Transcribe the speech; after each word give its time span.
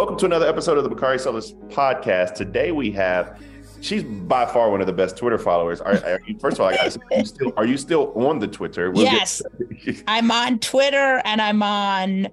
Welcome 0.00 0.16
to 0.16 0.24
another 0.24 0.48
episode 0.48 0.78
of 0.78 0.82
the 0.82 0.88
Bakari 0.88 1.18
Sellers 1.18 1.52
podcast. 1.68 2.32
Today 2.32 2.72
we 2.72 2.90
have, 2.92 3.38
she's 3.82 4.02
by 4.02 4.46
far 4.46 4.70
one 4.70 4.80
of 4.80 4.86
the 4.86 4.94
best 4.94 5.18
Twitter 5.18 5.36
followers. 5.36 5.82
Are, 5.82 5.92
are 5.92 6.20
you, 6.26 6.38
first 6.38 6.56
of 6.56 6.62
all, 6.62 6.68
I 6.68 6.76
gotta 6.76 6.90
say, 6.92 7.00
are 7.10 7.18
you 7.18 7.26
still, 7.26 7.52
are 7.58 7.66
you 7.66 7.76
still 7.76 8.12
on 8.26 8.38
the 8.38 8.48
Twitter? 8.48 8.90
We'll 8.90 9.04
yes, 9.04 9.42
get- 9.84 10.02
I'm 10.08 10.30
on 10.30 10.58
Twitter 10.58 11.20
and 11.26 11.42
I'm 11.42 11.62
on, 11.62 12.28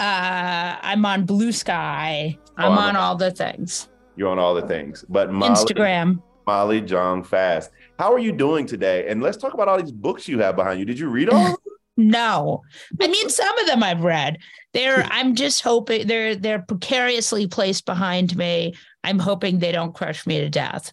uh, 0.00 0.78
I'm 0.80 1.04
on 1.04 1.26
Blue 1.26 1.52
Sky. 1.52 2.38
Oh, 2.52 2.52
I'm, 2.56 2.78
oh, 2.78 2.80
on 2.80 2.96
all 2.96 3.16
the 3.16 3.32
things. 3.32 3.90
You're 4.16 4.30
on 4.30 4.38
all 4.38 4.54
the 4.54 4.66
things, 4.66 5.04
but 5.10 5.30
Molly, 5.30 5.52
Instagram. 5.52 6.22
Molly 6.46 6.80
Jong 6.80 7.22
Fast. 7.22 7.70
How 7.98 8.14
are 8.14 8.18
you 8.18 8.32
doing 8.32 8.64
today? 8.64 9.08
And 9.08 9.22
let's 9.22 9.36
talk 9.36 9.52
about 9.52 9.68
all 9.68 9.78
these 9.78 9.92
books 9.92 10.26
you 10.26 10.38
have 10.38 10.56
behind 10.56 10.78
you. 10.78 10.86
Did 10.86 10.98
you 10.98 11.10
read 11.10 11.28
all? 11.28 11.54
no, 11.98 12.62
I 12.98 13.08
mean 13.08 13.28
some 13.28 13.58
of 13.58 13.66
them 13.66 13.82
I've 13.82 14.04
read. 14.04 14.38
They're 14.72 15.02
I'm 15.10 15.34
just 15.34 15.62
hoping 15.62 16.06
they're 16.06 16.36
they're 16.36 16.62
precariously 16.62 17.46
placed 17.46 17.86
behind 17.86 18.36
me. 18.36 18.74
I'm 19.02 19.18
hoping 19.18 19.58
they 19.58 19.72
don't 19.72 19.94
crush 19.94 20.26
me 20.26 20.40
to 20.40 20.48
death. 20.48 20.92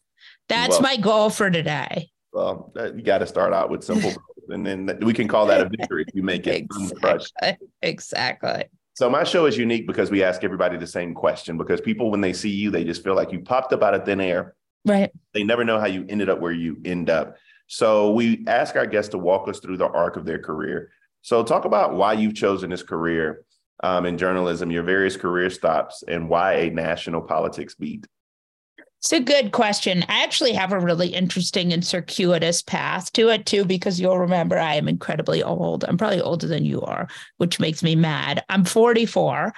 That's 0.49 0.75
well, 0.75 0.81
my 0.81 0.97
goal 0.97 1.29
for 1.29 1.49
today. 1.49 2.09
Well, 2.33 2.71
uh, 2.77 2.93
you 2.93 3.01
got 3.01 3.19
to 3.19 3.27
start 3.27 3.53
out 3.53 3.69
with 3.69 3.83
simple, 3.83 4.13
and 4.49 4.65
then 4.65 4.97
we 5.01 5.13
can 5.13 5.27
call 5.27 5.45
that 5.47 5.61
a 5.61 5.69
victory 5.69 6.05
if 6.07 6.15
you 6.15 6.23
make 6.23 6.47
it 6.47 6.67
exactly. 6.71 7.57
Exactly. 7.81 8.65
So 8.97 9.11
my 9.11 9.23
show 9.23 9.45
is 9.45 9.57
unique 9.57 9.85
because 9.85 10.09
we 10.09 10.23
ask 10.23 10.43
everybody 10.43 10.75
the 10.75 10.87
same 10.87 11.13
question 11.13 11.55
because 11.55 11.79
people 11.79 12.09
when 12.09 12.21
they 12.21 12.33
see 12.33 12.49
you, 12.49 12.71
they 12.71 12.83
just 12.83 13.03
feel 13.03 13.15
like 13.15 13.31
you 13.31 13.41
popped 13.41 13.71
up 13.73 13.83
out 13.83 13.93
of 13.93 14.05
thin 14.05 14.19
air. 14.19 14.55
Right. 14.85 15.11
They 15.33 15.43
never 15.43 15.63
know 15.63 15.79
how 15.79 15.85
you 15.85 16.03
ended 16.09 16.29
up 16.29 16.39
where 16.39 16.51
you 16.51 16.77
end 16.83 17.11
up. 17.11 17.35
So 17.67 18.11
we 18.11 18.43
ask 18.47 18.75
our 18.75 18.87
guests 18.87 19.09
to 19.09 19.19
walk 19.19 19.47
us 19.47 19.59
through 19.59 19.77
the 19.77 19.87
arc 19.87 20.15
of 20.15 20.25
their 20.25 20.39
career. 20.39 20.89
So 21.21 21.43
talk 21.43 21.65
about 21.65 21.93
why 21.93 22.13
you've 22.13 22.33
chosen 22.33 22.71
this 22.71 22.81
career 22.81 23.43
um, 23.83 24.05
in 24.05 24.17
journalism, 24.17 24.71
your 24.71 24.83
various 24.83 25.17
career 25.17 25.49
stops, 25.49 26.03
and 26.07 26.29
why 26.29 26.53
a 26.53 26.69
national 26.69 27.21
politics 27.21 27.75
beat? 27.75 28.07
It's 28.99 29.13
a 29.13 29.19
good 29.19 29.51
question. 29.51 30.03
I 30.09 30.23
actually 30.23 30.53
have 30.53 30.71
a 30.71 30.79
really 30.79 31.09
interesting 31.09 31.71
and 31.71 31.85
circuitous 31.85 32.63
path 32.63 33.13
to 33.13 33.29
it 33.29 33.45
too, 33.45 33.63
because 33.63 33.99
you'll 33.99 34.17
remember 34.17 34.57
I 34.57 34.73
am 34.73 34.87
incredibly 34.87 35.43
old. 35.43 35.85
I'm 35.85 35.97
probably 35.97 36.19
older 36.19 36.47
than 36.47 36.65
you 36.65 36.81
are, 36.81 37.07
which 37.37 37.59
makes 37.59 37.83
me 37.83 37.95
mad. 37.95 38.43
I'm 38.49 38.65
44 38.65 39.53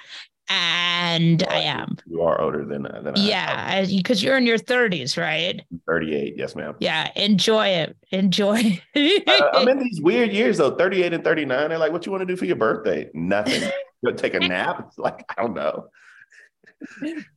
and 0.50 1.42
I 1.44 1.60
am. 1.60 1.96
You 2.06 2.20
are 2.22 2.40
older 2.40 2.66
than, 2.66 2.84
uh, 2.84 3.00
than 3.02 3.14
yeah, 3.16 3.86
because 3.86 4.22
you're 4.22 4.36
in 4.36 4.46
your 4.46 4.58
30s, 4.58 5.16
right? 5.16 5.62
38, 5.88 6.34
yes, 6.36 6.54
ma'am. 6.54 6.74
Yeah, 6.78 7.10
enjoy 7.16 7.68
it. 7.68 7.96
Enjoy. 8.10 8.82
uh, 8.94 9.48
I'm 9.54 9.68
in 9.68 9.78
these 9.78 10.02
weird 10.02 10.32
years 10.32 10.58
though, 10.58 10.74
38 10.74 11.14
and 11.14 11.24
39. 11.24 11.68
They're 11.70 11.78
like, 11.78 11.92
what 11.92 12.04
you 12.04 12.12
want 12.12 12.22
to 12.22 12.26
do 12.26 12.36
for 12.36 12.44
your 12.44 12.56
birthday? 12.56 13.08
Nothing. 13.14 13.70
Go 14.04 14.12
take 14.12 14.34
a 14.34 14.40
nap. 14.40 14.84
It's 14.86 14.98
like 14.98 15.24
I 15.28 15.42
don't 15.42 15.54
know. 15.54 15.88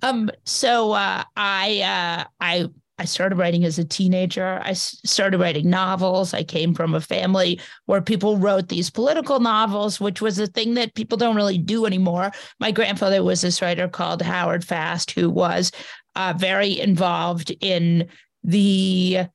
Um. 0.01 0.31
So 0.45 0.93
uh, 0.93 1.23
I 1.35 1.81
uh, 1.81 2.27
I 2.39 2.67
I 2.99 3.05
started 3.05 3.37
writing 3.37 3.65
as 3.65 3.79
a 3.79 3.83
teenager. 3.83 4.61
I 4.63 4.73
started 4.73 5.39
writing 5.39 5.69
novels. 5.69 6.33
I 6.33 6.43
came 6.43 6.73
from 6.73 6.93
a 6.93 7.01
family 7.01 7.59
where 7.85 8.01
people 8.01 8.37
wrote 8.37 8.69
these 8.69 8.89
political 8.89 9.39
novels, 9.39 9.99
which 9.99 10.21
was 10.21 10.37
a 10.39 10.47
thing 10.47 10.75
that 10.75 10.93
people 10.93 11.17
don't 11.17 11.35
really 11.35 11.57
do 11.57 11.85
anymore. 11.85 12.31
My 12.59 12.71
grandfather 12.71 13.23
was 13.23 13.41
this 13.41 13.61
writer 13.61 13.87
called 13.87 14.21
Howard 14.21 14.63
Fast, 14.63 15.11
who 15.11 15.29
was 15.29 15.71
uh, 16.15 16.33
very 16.37 16.79
involved 16.79 17.51
in 17.61 18.07
the 18.43 19.25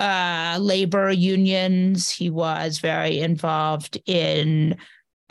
uh, 0.00 0.58
labor 0.60 1.10
unions. 1.10 2.10
He 2.10 2.30
was 2.30 2.78
very 2.78 3.20
involved 3.20 3.98
in 4.06 4.76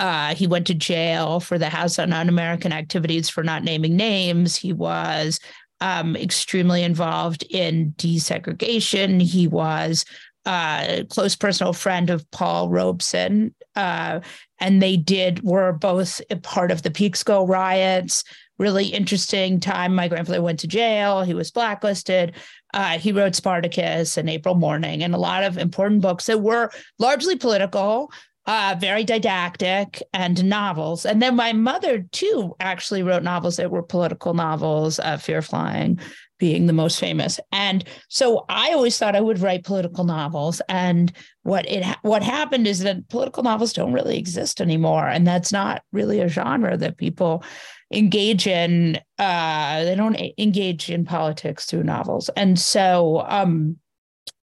uh, 0.04 0.36
he 0.36 0.48
went 0.48 0.68
to 0.68 0.74
jail 0.74 1.40
for 1.40 1.58
the 1.58 1.70
House 1.70 1.98
on 1.98 2.12
Un-American 2.12 2.74
Activities 2.74 3.30
for 3.30 3.42
not 3.42 3.64
naming 3.64 3.96
names. 3.96 4.58
He 4.58 4.74
was 4.74 5.40
um, 5.80 6.18
extremely 6.18 6.84
involved 6.84 7.44
in 7.50 7.94
desegregation. 7.94 9.22
He 9.22 9.48
was 9.48 10.04
uh, 10.46 10.86
a 10.90 11.06
close 11.06 11.38
personal 11.38 11.72
friend 11.72 12.10
of 12.10 12.30
Paul 12.32 12.68
Robeson, 12.68 13.56
uh, 13.78 14.20
and 14.60 14.82
they 14.82 14.98
did 14.98 15.42
were 15.42 15.72
both 15.72 16.20
a 16.30 16.36
part 16.36 16.70
of 16.70 16.82
the 16.82 16.92
Peekskill 16.92 17.48
riots. 17.48 18.26
Really 18.60 18.88
interesting 18.88 19.62
time. 19.62 19.96
My 19.96 20.10
grandfather 20.10 20.42
went 20.42 20.60
to 20.60 20.68
jail. 20.68 21.24
He 21.24 21.34
was 21.34 21.50
blacklisted. 21.50 22.34
Uh, 22.74 23.00
he 23.00 23.14
wrote 23.14 23.36
Spartacus 23.36 24.18
and 24.18 24.30
April 24.30 24.56
Morning 24.56 25.02
and 25.02 25.16
a 25.16 25.18
lot 25.18 25.46
of 25.46 25.58
important 25.58 26.02
books 26.02 26.26
that 26.26 26.42
were 26.42 26.72
largely 27.00 27.38
political, 27.38 28.12
uh, 28.46 28.76
very 28.80 29.04
didactic 29.04 30.02
and 30.14 30.44
novels. 30.44 31.06
And 31.06 31.22
then 31.22 31.36
my 31.36 31.54
mother, 31.54 32.06
too, 32.12 32.56
actually 32.60 33.04
wrote 33.04 33.24
novels 33.24 33.58
that 33.58 33.72
were 33.72 33.84
political 33.84 34.34
novels, 34.34 35.00
uh, 35.00 35.18
Fear 35.18 35.42
Flying 35.42 36.00
being 36.40 36.66
the 36.66 36.74
most 36.74 37.00
famous. 37.00 37.40
And 37.54 37.86
so 38.10 38.44
I 38.50 38.74
always 38.74 38.98
thought 38.98 39.16
I 39.16 39.22
would 39.22 39.40
write 39.40 39.64
political 39.64 40.04
novels. 40.04 40.62
And 40.68 41.10
what 41.44 41.66
it 41.70 41.86
what 42.02 42.22
happened 42.22 42.68
is 42.68 42.80
that 42.80 43.08
political 43.08 43.44
novels 43.44 43.72
don't 43.72 43.94
really 43.94 44.18
exist 44.18 44.60
anymore. 44.60 45.08
And 45.08 45.26
that's 45.26 45.54
not 45.54 45.84
really 45.94 46.20
a 46.20 46.28
genre 46.28 46.76
that 46.76 46.98
people 46.98 47.46
engage 47.94 48.46
in. 48.46 49.00
Uh, 49.18 49.86
they 49.86 49.96
don't 49.96 50.20
engage 50.38 50.90
in 50.90 51.06
politics 51.06 51.64
through 51.66 51.84
novels. 51.84 52.30
And 52.36 52.60
so 52.60 53.24
um, 53.26 53.78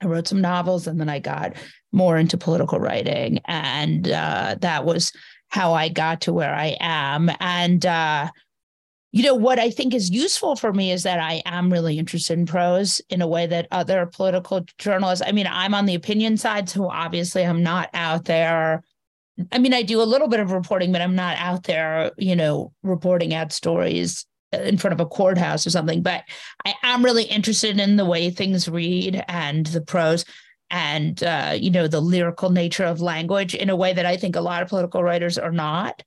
I 0.02 0.06
wrote 0.06 0.28
some 0.28 0.40
novels 0.40 0.86
and 0.86 1.00
then 1.00 1.08
I 1.08 1.18
got 1.18 1.54
more 1.92 2.18
into 2.18 2.36
political 2.36 2.78
writing. 2.78 3.40
And 3.46 4.10
uh, 4.10 4.56
that 4.60 4.84
was 4.84 5.12
how 5.48 5.72
I 5.72 5.88
got 5.88 6.22
to 6.22 6.32
where 6.32 6.54
I 6.54 6.76
am. 6.80 7.30
And, 7.40 7.84
uh, 7.86 8.30
you 9.12 9.22
know, 9.22 9.34
what 9.34 9.60
I 9.60 9.70
think 9.70 9.94
is 9.94 10.10
useful 10.10 10.56
for 10.56 10.72
me 10.72 10.90
is 10.90 11.04
that 11.04 11.20
I 11.20 11.40
am 11.46 11.72
really 11.72 11.98
interested 11.98 12.36
in 12.36 12.46
prose 12.46 13.00
in 13.10 13.22
a 13.22 13.28
way 13.28 13.46
that 13.46 13.68
other 13.70 14.06
political 14.06 14.66
journalists, 14.78 15.24
I 15.24 15.30
mean, 15.30 15.46
I'm 15.48 15.72
on 15.74 15.86
the 15.86 15.94
opinion 15.94 16.36
side, 16.36 16.68
so 16.68 16.90
obviously 16.90 17.44
I'm 17.44 17.62
not 17.62 17.90
out 17.94 18.24
there. 18.24 18.82
I 19.52 19.58
mean, 19.58 19.72
I 19.72 19.82
do 19.82 20.02
a 20.02 20.02
little 20.02 20.26
bit 20.26 20.40
of 20.40 20.50
reporting, 20.50 20.90
but 20.90 21.00
I'm 21.00 21.14
not 21.14 21.36
out 21.38 21.62
there, 21.62 22.10
you 22.18 22.34
know, 22.34 22.72
reporting 22.82 23.32
out 23.32 23.52
stories 23.52 24.26
in 24.62 24.78
front 24.78 24.92
of 24.92 25.00
a 25.00 25.06
courthouse 25.06 25.66
or 25.66 25.70
something. 25.70 26.02
But 26.02 26.24
I 26.64 26.74
am 26.82 27.04
really 27.04 27.24
interested 27.24 27.78
in 27.78 27.96
the 27.96 28.04
way 28.04 28.30
things 28.30 28.68
read 28.68 29.24
and 29.28 29.66
the 29.66 29.80
prose 29.80 30.24
and 30.70 31.22
uh, 31.22 31.56
you 31.58 31.70
know 31.70 31.86
the 31.86 32.00
lyrical 32.00 32.50
nature 32.50 32.84
of 32.84 33.00
language 33.00 33.54
in 33.54 33.70
a 33.70 33.76
way 33.76 33.92
that 33.92 34.06
I 34.06 34.16
think 34.16 34.36
a 34.36 34.40
lot 34.40 34.62
of 34.62 34.68
political 34.68 35.02
writers 35.02 35.38
are 35.38 35.52
not. 35.52 36.02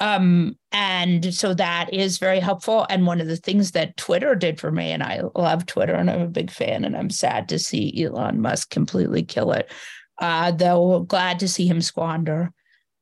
Um, 0.00 0.58
and 0.72 1.32
so 1.32 1.54
that 1.54 1.92
is 1.92 2.18
very 2.18 2.40
helpful. 2.40 2.86
And 2.90 3.06
one 3.06 3.20
of 3.20 3.28
the 3.28 3.36
things 3.36 3.70
that 3.70 3.96
Twitter 3.96 4.34
did 4.34 4.60
for 4.60 4.70
me, 4.70 4.90
and 4.90 5.02
I 5.02 5.22
love 5.34 5.66
Twitter 5.66 5.94
and 5.94 6.10
I'm 6.10 6.20
a 6.20 6.28
big 6.28 6.50
fan, 6.50 6.84
and 6.84 6.96
I'm 6.96 7.10
sad 7.10 7.48
to 7.48 7.58
see 7.58 8.04
Elon 8.04 8.40
Musk 8.40 8.70
completely 8.70 9.22
kill 9.22 9.52
it. 9.52 9.70
Uh, 10.20 10.50
though 10.52 11.00
glad 11.00 11.38
to 11.40 11.48
see 11.48 11.66
him 11.66 11.80
squander 11.80 12.52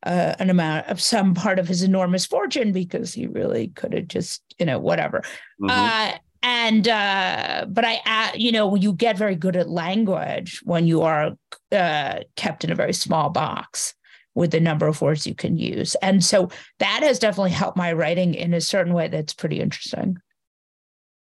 uh, 0.05 0.35
an 0.39 0.51
amount 0.51 0.87
of 0.89 1.01
some 1.01 1.35
part 1.35 1.59
of 1.59 1.69
his 1.69 1.83
enormous 1.83 2.27
fortune 2.27 2.73
because 2.73 3.13
he 3.15 3.27
really 3.27 3.69
could 3.69 3.93
have 3.93 4.09
just, 4.09 4.43
you 4.59 4.67
know, 4.67 4.79
whatever. 4.79 5.23
Mm-hmm. 5.61 5.71
Uh, 5.71 6.19
and 6.43 6.89
uh, 6.89 7.67
but 7.69 7.85
I, 7.85 8.01
uh, 8.05 8.31
you 8.35 8.51
know, 8.51 8.75
you 8.75 8.93
get 8.93 9.17
very 9.17 9.37
good 9.37 9.57
at 9.57 9.69
language 9.69 10.61
when 10.65 10.87
you 10.87 11.03
are 11.03 11.33
uh, 11.71 12.21
kept 12.37 12.65
in 12.65 12.73
a 12.73 12.75
very 12.75 12.93
small 12.93 13.31
box 13.31 13.95
with 14.35 14.51
the 14.51 14.61
number 14.61 14.87
of 14.87 15.01
words 15.01 15.27
you 15.27 15.35
can 15.35 15.57
use, 15.57 15.95
and 15.97 16.25
so 16.25 16.49
that 16.79 17.01
has 17.03 17.19
definitely 17.19 17.51
helped 17.51 17.77
my 17.77 17.93
writing 17.93 18.35
in 18.35 18.55
a 18.55 18.61
certain 18.61 18.93
way 18.93 19.07
that's 19.07 19.35
pretty 19.35 19.61
interesting. 19.61 20.17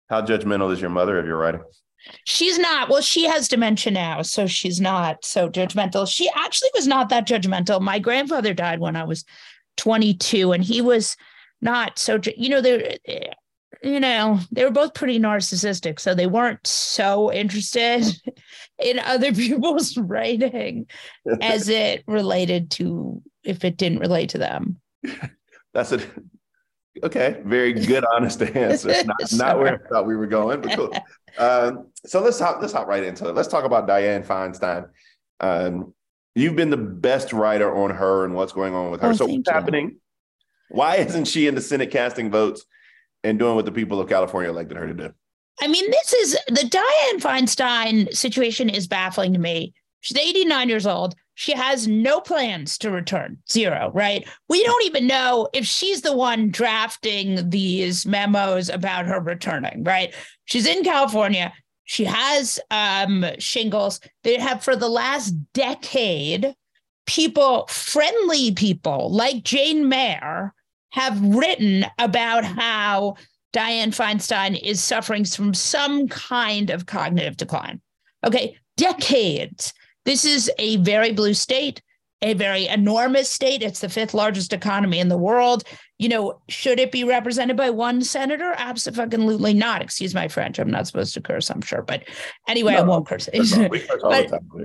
How 0.08 0.22
judgmental 0.22 0.72
is 0.72 0.80
your 0.80 0.90
mother 0.90 1.18
of 1.18 1.26
your 1.26 1.36
writing? 1.36 1.62
She's 2.24 2.58
not. 2.58 2.88
Well, 2.88 3.00
she 3.00 3.24
has 3.26 3.48
dementia 3.48 3.92
now, 3.92 4.22
so 4.22 4.46
she's 4.46 4.80
not 4.80 5.24
so 5.24 5.48
judgmental. 5.48 6.08
She 6.08 6.28
actually 6.34 6.70
was 6.74 6.86
not 6.86 7.08
that 7.10 7.26
judgmental. 7.26 7.80
My 7.80 7.98
grandfather 7.98 8.54
died 8.54 8.80
when 8.80 8.96
I 8.96 9.04
was 9.04 9.24
22, 9.76 10.52
and 10.52 10.64
he 10.64 10.80
was 10.80 11.16
not 11.60 11.98
so. 11.98 12.20
You 12.36 12.48
know, 12.48 12.60
there 12.60 12.96
eh, 13.06 13.32
you 13.82 14.00
know, 14.00 14.38
they 14.50 14.64
were 14.64 14.70
both 14.70 14.94
pretty 14.94 15.18
narcissistic. 15.18 15.98
So 15.98 16.14
they 16.14 16.26
weren't 16.26 16.66
so 16.66 17.32
interested 17.32 18.04
in 18.82 18.98
other 18.98 19.32
people's 19.34 19.96
writing 19.96 20.86
as 21.40 21.68
it 21.68 22.04
related 22.06 22.70
to 22.72 23.22
if 23.44 23.64
it 23.64 23.76
didn't 23.76 23.98
relate 23.98 24.30
to 24.30 24.38
them. 24.38 24.80
That's 25.74 25.92
it. 25.92 26.06
Okay, 27.02 27.40
very 27.44 27.72
good, 27.72 28.04
honest 28.04 28.42
answer. 28.42 28.92
Not, 29.04 29.32
not 29.32 29.58
where 29.58 29.74
I 29.74 29.88
thought 29.88 30.06
we 30.06 30.14
were 30.14 30.26
going, 30.26 30.60
but 30.60 30.76
cool. 30.76 30.92
Um, 31.38 31.88
so 32.04 32.20
let's 32.20 32.38
hop 32.38 32.60
let's 32.60 32.72
hop 32.72 32.86
right 32.86 33.02
into 33.02 33.28
it. 33.28 33.34
Let's 33.34 33.48
talk 33.48 33.64
about 33.64 33.88
Dianne 33.88 34.26
Feinstein. 34.26 34.88
Um, 35.40 35.94
you've 36.34 36.56
been 36.56 36.70
the 36.70 36.76
best 36.76 37.32
writer 37.32 37.74
on 37.74 37.90
her 37.90 38.24
and 38.24 38.34
what's 38.34 38.52
going 38.52 38.74
on 38.74 38.90
with 38.90 39.00
her. 39.00 39.08
Oh, 39.08 39.12
so 39.12 39.26
what's 39.26 39.34
you. 39.34 39.52
happening? 39.52 39.96
Why 40.70 40.96
isn't 40.96 41.26
she 41.26 41.46
in 41.46 41.54
the 41.54 41.60
Senate 41.60 41.90
casting 41.90 42.30
votes? 42.30 42.64
and 43.24 43.38
doing 43.38 43.54
what 43.54 43.64
the 43.64 43.72
people 43.72 44.00
of 44.00 44.08
California 44.08 44.50
elected 44.50 44.76
her 44.76 44.86
to 44.86 44.94
do. 44.94 45.10
I 45.60 45.68
mean, 45.68 45.90
this 45.90 46.12
is 46.12 46.32
the 46.48 46.68
Dianne 46.68 47.20
Feinstein 47.20 48.14
situation 48.14 48.68
is 48.68 48.86
baffling 48.86 49.32
to 49.32 49.38
me. 49.38 49.74
She's 50.00 50.16
89 50.16 50.68
years 50.68 50.86
old. 50.86 51.14
She 51.42 51.54
has 51.54 51.88
no 51.88 52.20
plans 52.20 52.78
to 52.78 52.88
return, 52.88 53.36
zero, 53.50 53.90
right? 53.92 54.28
We 54.48 54.62
don't 54.62 54.84
even 54.84 55.08
know 55.08 55.48
if 55.52 55.66
she's 55.66 56.02
the 56.02 56.16
one 56.16 56.52
drafting 56.52 57.50
these 57.50 58.06
memos 58.06 58.68
about 58.68 59.06
her 59.06 59.18
returning, 59.18 59.82
right? 59.82 60.14
She's 60.44 60.66
in 60.66 60.84
California. 60.84 61.52
She 61.82 62.04
has 62.04 62.60
um, 62.70 63.26
shingles. 63.40 63.98
They 64.22 64.38
have 64.38 64.62
for 64.62 64.76
the 64.76 64.88
last 64.88 65.32
decade, 65.52 66.54
people, 67.06 67.66
friendly 67.66 68.52
people 68.52 69.12
like 69.12 69.42
Jane 69.42 69.88
Mayer, 69.88 70.54
have 70.90 71.20
written 71.20 71.86
about 71.98 72.44
how 72.44 73.16
Dianne 73.52 73.88
Feinstein 73.88 74.62
is 74.62 74.80
suffering 74.80 75.24
from 75.24 75.54
some 75.54 76.06
kind 76.06 76.70
of 76.70 76.86
cognitive 76.86 77.36
decline. 77.36 77.80
Okay, 78.24 78.56
decades. 78.76 79.74
This 80.04 80.24
is 80.24 80.50
a 80.58 80.76
very 80.76 81.12
blue 81.12 81.34
state, 81.34 81.82
a 82.22 82.34
very 82.34 82.66
enormous 82.66 83.30
state. 83.30 83.62
It's 83.62 83.80
the 83.80 83.88
fifth 83.88 84.14
largest 84.14 84.52
economy 84.52 84.98
in 84.98 85.08
the 85.08 85.16
world. 85.16 85.64
You 85.98 86.08
know, 86.08 86.40
should 86.48 86.80
it 86.80 86.90
be 86.90 87.04
represented 87.04 87.56
by 87.56 87.70
one 87.70 88.02
senator? 88.02 88.54
Absolutely 88.56 89.54
not. 89.54 89.82
Excuse 89.82 90.14
my 90.14 90.26
French. 90.26 90.58
I'm 90.58 90.70
not 90.70 90.86
supposed 90.86 91.14
to 91.14 91.20
curse, 91.20 91.50
I'm 91.50 91.60
sure. 91.60 91.82
But 91.82 92.04
anyway, 92.48 92.72
no, 92.72 92.78
I 92.78 92.82
won't 92.82 93.06
curse. 93.06 93.28
but, 93.32 93.42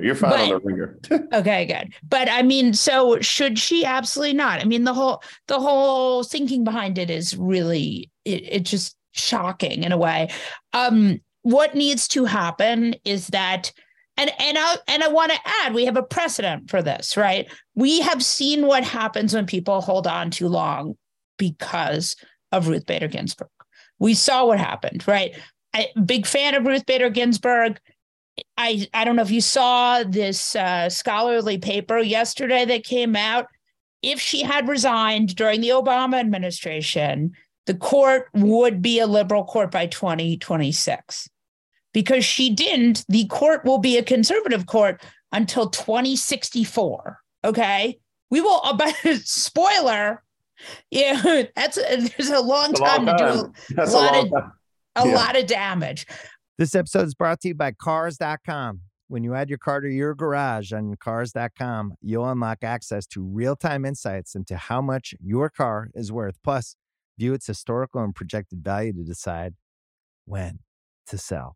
You're 0.01 0.15
fine 0.15 0.31
but, 0.31 0.39
on 0.39 0.49
the 0.49 0.59
ringer. 0.63 0.99
okay, 1.33 1.65
good. 1.65 1.93
But 2.07 2.29
I 2.29 2.41
mean, 2.41 2.73
so 2.73 3.19
should 3.21 3.59
she? 3.59 3.85
Absolutely 3.85 4.33
not. 4.33 4.61
I 4.61 4.65
mean, 4.65 4.83
the 4.83 4.93
whole 4.93 5.21
the 5.47 5.59
whole 5.59 6.23
thinking 6.23 6.63
behind 6.63 6.97
it 6.97 7.11
is 7.11 7.37
really 7.37 8.09
it, 8.25 8.43
it 8.51 8.63
just 8.63 8.95
shocking 9.11 9.83
in 9.83 9.91
a 9.91 9.97
way. 9.97 10.29
Um, 10.73 11.21
what 11.43 11.75
needs 11.75 12.07
to 12.09 12.25
happen 12.25 12.95
is 13.05 13.27
that 13.27 13.71
and 14.17 14.31
and 14.39 14.57
I 14.57 14.75
and 14.87 15.03
I 15.03 15.07
want 15.07 15.31
to 15.31 15.39
add 15.45 15.73
we 15.73 15.85
have 15.85 15.97
a 15.97 16.03
precedent 16.03 16.69
for 16.69 16.81
this, 16.81 17.15
right? 17.15 17.49
We 17.75 18.01
have 18.01 18.23
seen 18.23 18.65
what 18.65 18.83
happens 18.83 19.33
when 19.33 19.45
people 19.45 19.81
hold 19.81 20.07
on 20.07 20.31
too 20.31 20.47
long 20.47 20.97
because 21.37 22.15
of 22.51 22.67
Ruth 22.67 22.85
Bader 22.85 23.07
Ginsburg. 23.07 23.49
We 23.99 24.15
saw 24.15 24.45
what 24.45 24.59
happened, 24.59 25.07
right? 25.07 25.35
I, 25.73 25.89
big 26.05 26.25
fan 26.25 26.55
of 26.55 26.65
Ruth 26.65 26.85
Bader 26.85 27.09
Ginsburg. 27.09 27.79
I 28.57 28.87
I 28.93 29.05
don't 29.05 29.15
know 29.15 29.21
if 29.21 29.31
you 29.31 29.41
saw 29.41 30.03
this 30.03 30.55
uh, 30.55 30.89
scholarly 30.89 31.59
paper 31.59 31.99
yesterday 31.99 32.65
that 32.65 32.83
came 32.83 33.15
out. 33.15 33.45
If 34.01 34.19
she 34.19 34.43
had 34.43 34.67
resigned 34.67 35.35
during 35.35 35.61
the 35.61 35.69
Obama 35.69 36.19
administration, 36.19 37.33
the 37.65 37.73
court 37.73 38.29
would 38.33 38.81
be 38.81 38.99
a 38.99 39.07
liberal 39.07 39.43
court 39.43 39.71
by 39.71 39.87
2026 39.87 41.29
because 41.97 42.23
she 42.23 42.53
didn't, 42.53 43.03
the 43.09 43.25
court 43.25 43.65
will 43.65 43.79
be 43.79 43.97
a 43.97 44.03
conservative 44.03 44.67
court 44.67 45.01
until 45.31 45.67
2064. 45.67 47.17
Okay. 47.43 47.99
We 48.29 48.39
will, 48.39 48.61
uh, 48.63 48.77
but 48.77 48.93
spoiler, 49.23 50.21
yeah, 50.91 51.45
that's 51.55 51.77
a, 51.77 51.97
there's 51.97 52.29
a 52.29 52.39
long 52.39 52.69
a 52.69 52.73
time 52.73 53.05
long 53.05 53.17
to 53.17 53.23
time. 53.23 53.35
do 53.35 53.39
a, 53.39 53.73
that's 53.73 53.93
lot 53.93 54.13
a, 54.13 54.19
of, 54.19 54.31
a 54.95 55.07
yeah. 55.07 55.15
lot 55.15 55.35
of 55.35 55.47
damage. 55.47 56.05
This 56.59 56.75
episode 56.75 57.07
is 57.07 57.15
brought 57.15 57.41
to 57.41 57.47
you 57.47 57.55
by 57.55 57.71
Cars.com. 57.71 58.81
When 59.07 59.23
you 59.23 59.33
add 59.33 59.49
your 59.49 59.57
car 59.57 59.81
to 59.81 59.89
your 59.89 60.13
garage 60.13 60.73
on 60.73 60.97
Cars.com, 60.97 61.95
you'll 62.03 62.29
unlock 62.29 62.59
access 62.63 63.07
to 63.07 63.23
real 63.23 63.55
time 63.55 63.85
insights 63.85 64.35
into 64.35 64.55
how 64.55 64.83
much 64.83 65.15
your 65.19 65.49
car 65.49 65.89
is 65.95 66.11
worth. 66.11 66.35
Plus, 66.43 66.75
view 67.17 67.33
its 67.33 67.47
historical 67.47 68.03
and 68.03 68.13
projected 68.13 68.63
value 68.63 68.93
to 68.93 69.03
decide 69.03 69.55
when 70.25 70.59
to 71.07 71.17
sell. 71.17 71.55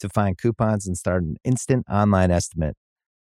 To 0.00 0.08
find 0.08 0.36
coupons 0.36 0.86
and 0.86 0.96
start 0.96 1.22
an 1.22 1.36
instant 1.44 1.86
online 1.90 2.30
estimate, 2.30 2.76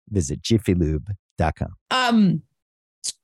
visit 0.09 0.41
jiffylube.com. 0.41 1.75
Um, 1.89 2.41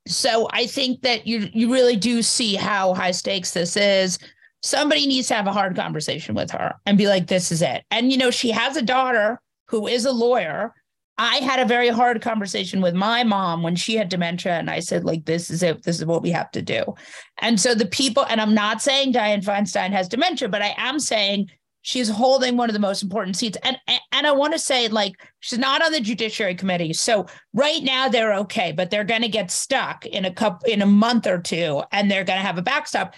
so 0.07 0.47
I 0.51 0.67
think 0.67 1.01
that 1.01 1.27
you 1.27 1.49
you 1.53 1.71
really 1.71 1.95
do 1.95 2.21
see 2.21 2.55
how 2.55 2.93
high 2.93 3.11
stakes 3.11 3.51
this 3.51 3.77
is. 3.77 4.19
Somebody 4.63 5.07
needs 5.07 5.27
to 5.29 5.35
have 5.35 5.47
a 5.47 5.53
hard 5.53 5.75
conversation 5.75 6.35
with 6.35 6.51
her 6.51 6.75
and 6.85 6.97
be 6.97 7.07
like, 7.07 7.27
"This 7.27 7.51
is 7.51 7.61
it." 7.61 7.83
And 7.91 8.11
you 8.11 8.17
know, 8.17 8.31
she 8.31 8.51
has 8.51 8.77
a 8.77 8.81
daughter 8.81 9.41
who 9.67 9.87
is 9.87 10.05
a 10.05 10.11
lawyer. 10.11 10.73
I 11.17 11.37
had 11.37 11.59
a 11.59 11.65
very 11.65 11.89
hard 11.89 12.21
conversation 12.21 12.81
with 12.81 12.95
my 12.95 13.23
mom 13.23 13.63
when 13.63 13.75
she 13.75 13.95
had 13.95 14.09
dementia, 14.09 14.53
and 14.53 14.69
I 14.69 14.79
said, 14.79 15.03
"Like, 15.03 15.25
this 15.25 15.49
is 15.49 15.61
it. 15.61 15.83
This 15.83 15.99
is 15.99 16.05
what 16.05 16.23
we 16.23 16.31
have 16.31 16.51
to 16.51 16.61
do." 16.61 16.95
And 17.39 17.59
so 17.59 17.75
the 17.75 17.85
people, 17.85 18.25
and 18.25 18.41
I'm 18.41 18.53
not 18.53 18.81
saying 18.81 19.13
Dianne 19.13 19.43
Feinstein 19.43 19.91
has 19.91 20.07
dementia, 20.07 20.49
but 20.49 20.61
I 20.61 20.73
am 20.77 20.99
saying 20.99 21.49
she's 21.81 22.09
holding 22.09 22.57
one 22.57 22.69
of 22.69 22.73
the 22.73 22.79
most 22.79 23.03
important 23.03 23.35
seats. 23.35 23.57
And 23.63 23.77
and 24.11 24.27
i 24.27 24.31
want 24.31 24.53
to 24.53 24.59
say 24.59 24.87
like 24.87 25.15
she's 25.39 25.59
not 25.59 25.83
on 25.83 25.91
the 25.91 25.99
judiciary 25.99 26.55
committee. 26.55 26.93
So 26.93 27.25
right 27.53 27.83
now 27.83 28.07
they're 28.07 28.33
okay 28.35 28.71
but 28.71 28.89
they're 28.89 29.03
going 29.03 29.21
to 29.21 29.27
get 29.27 29.51
stuck 29.51 30.05
in 30.05 30.25
a 30.25 30.33
couple 30.33 30.69
in 30.69 30.81
a 30.81 30.85
month 30.85 31.27
or 31.27 31.39
two 31.39 31.83
and 31.91 32.09
they're 32.09 32.23
going 32.23 32.39
to 32.39 32.45
have 32.45 32.57
a 32.57 32.63
backstop. 32.63 33.15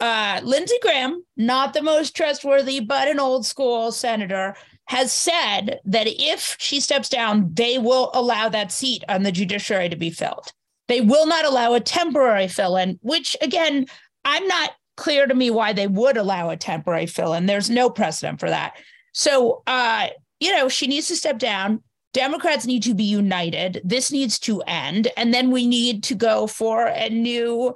Uh, 0.00 0.40
lindsey 0.42 0.78
graham 0.82 1.24
not 1.36 1.74
the 1.74 1.82
most 1.82 2.16
trustworthy 2.16 2.80
but 2.80 3.06
an 3.06 3.20
old 3.20 3.46
school 3.46 3.92
senator 3.92 4.56
has 4.86 5.12
said 5.12 5.78
that 5.84 6.08
if 6.08 6.56
she 6.58 6.80
steps 6.80 7.08
down 7.08 7.48
they 7.54 7.78
will 7.78 8.10
allow 8.12 8.48
that 8.48 8.72
seat 8.72 9.04
on 9.08 9.22
the 9.22 9.30
judiciary 9.30 9.88
to 9.88 9.96
be 9.96 10.10
filled. 10.10 10.52
They 10.88 11.00
will 11.00 11.26
not 11.26 11.44
allow 11.44 11.74
a 11.74 11.80
temporary 11.80 12.48
fill-in 12.48 12.98
which 13.02 13.36
again 13.40 13.86
i'm 14.24 14.46
not 14.48 14.72
clear 15.02 15.26
to 15.26 15.34
me 15.34 15.50
why 15.50 15.72
they 15.72 15.88
would 15.88 16.16
allow 16.16 16.48
a 16.48 16.56
temporary 16.56 17.06
fill 17.06 17.34
in. 17.34 17.46
There's 17.46 17.68
no 17.68 17.90
precedent 17.90 18.38
for 18.38 18.48
that. 18.48 18.76
So, 19.12 19.64
uh, 19.66 20.06
you 20.38 20.52
know, 20.52 20.68
she 20.68 20.86
needs 20.86 21.08
to 21.08 21.16
step 21.16 21.40
down. 21.40 21.82
Democrats 22.12 22.66
need 22.66 22.84
to 22.84 22.94
be 22.94 23.02
united. 23.02 23.80
This 23.84 24.12
needs 24.12 24.38
to 24.40 24.62
end. 24.62 25.08
And 25.16 25.34
then 25.34 25.50
we 25.50 25.66
need 25.66 26.04
to 26.04 26.14
go 26.14 26.46
for 26.46 26.86
a 26.86 27.08
new, 27.08 27.74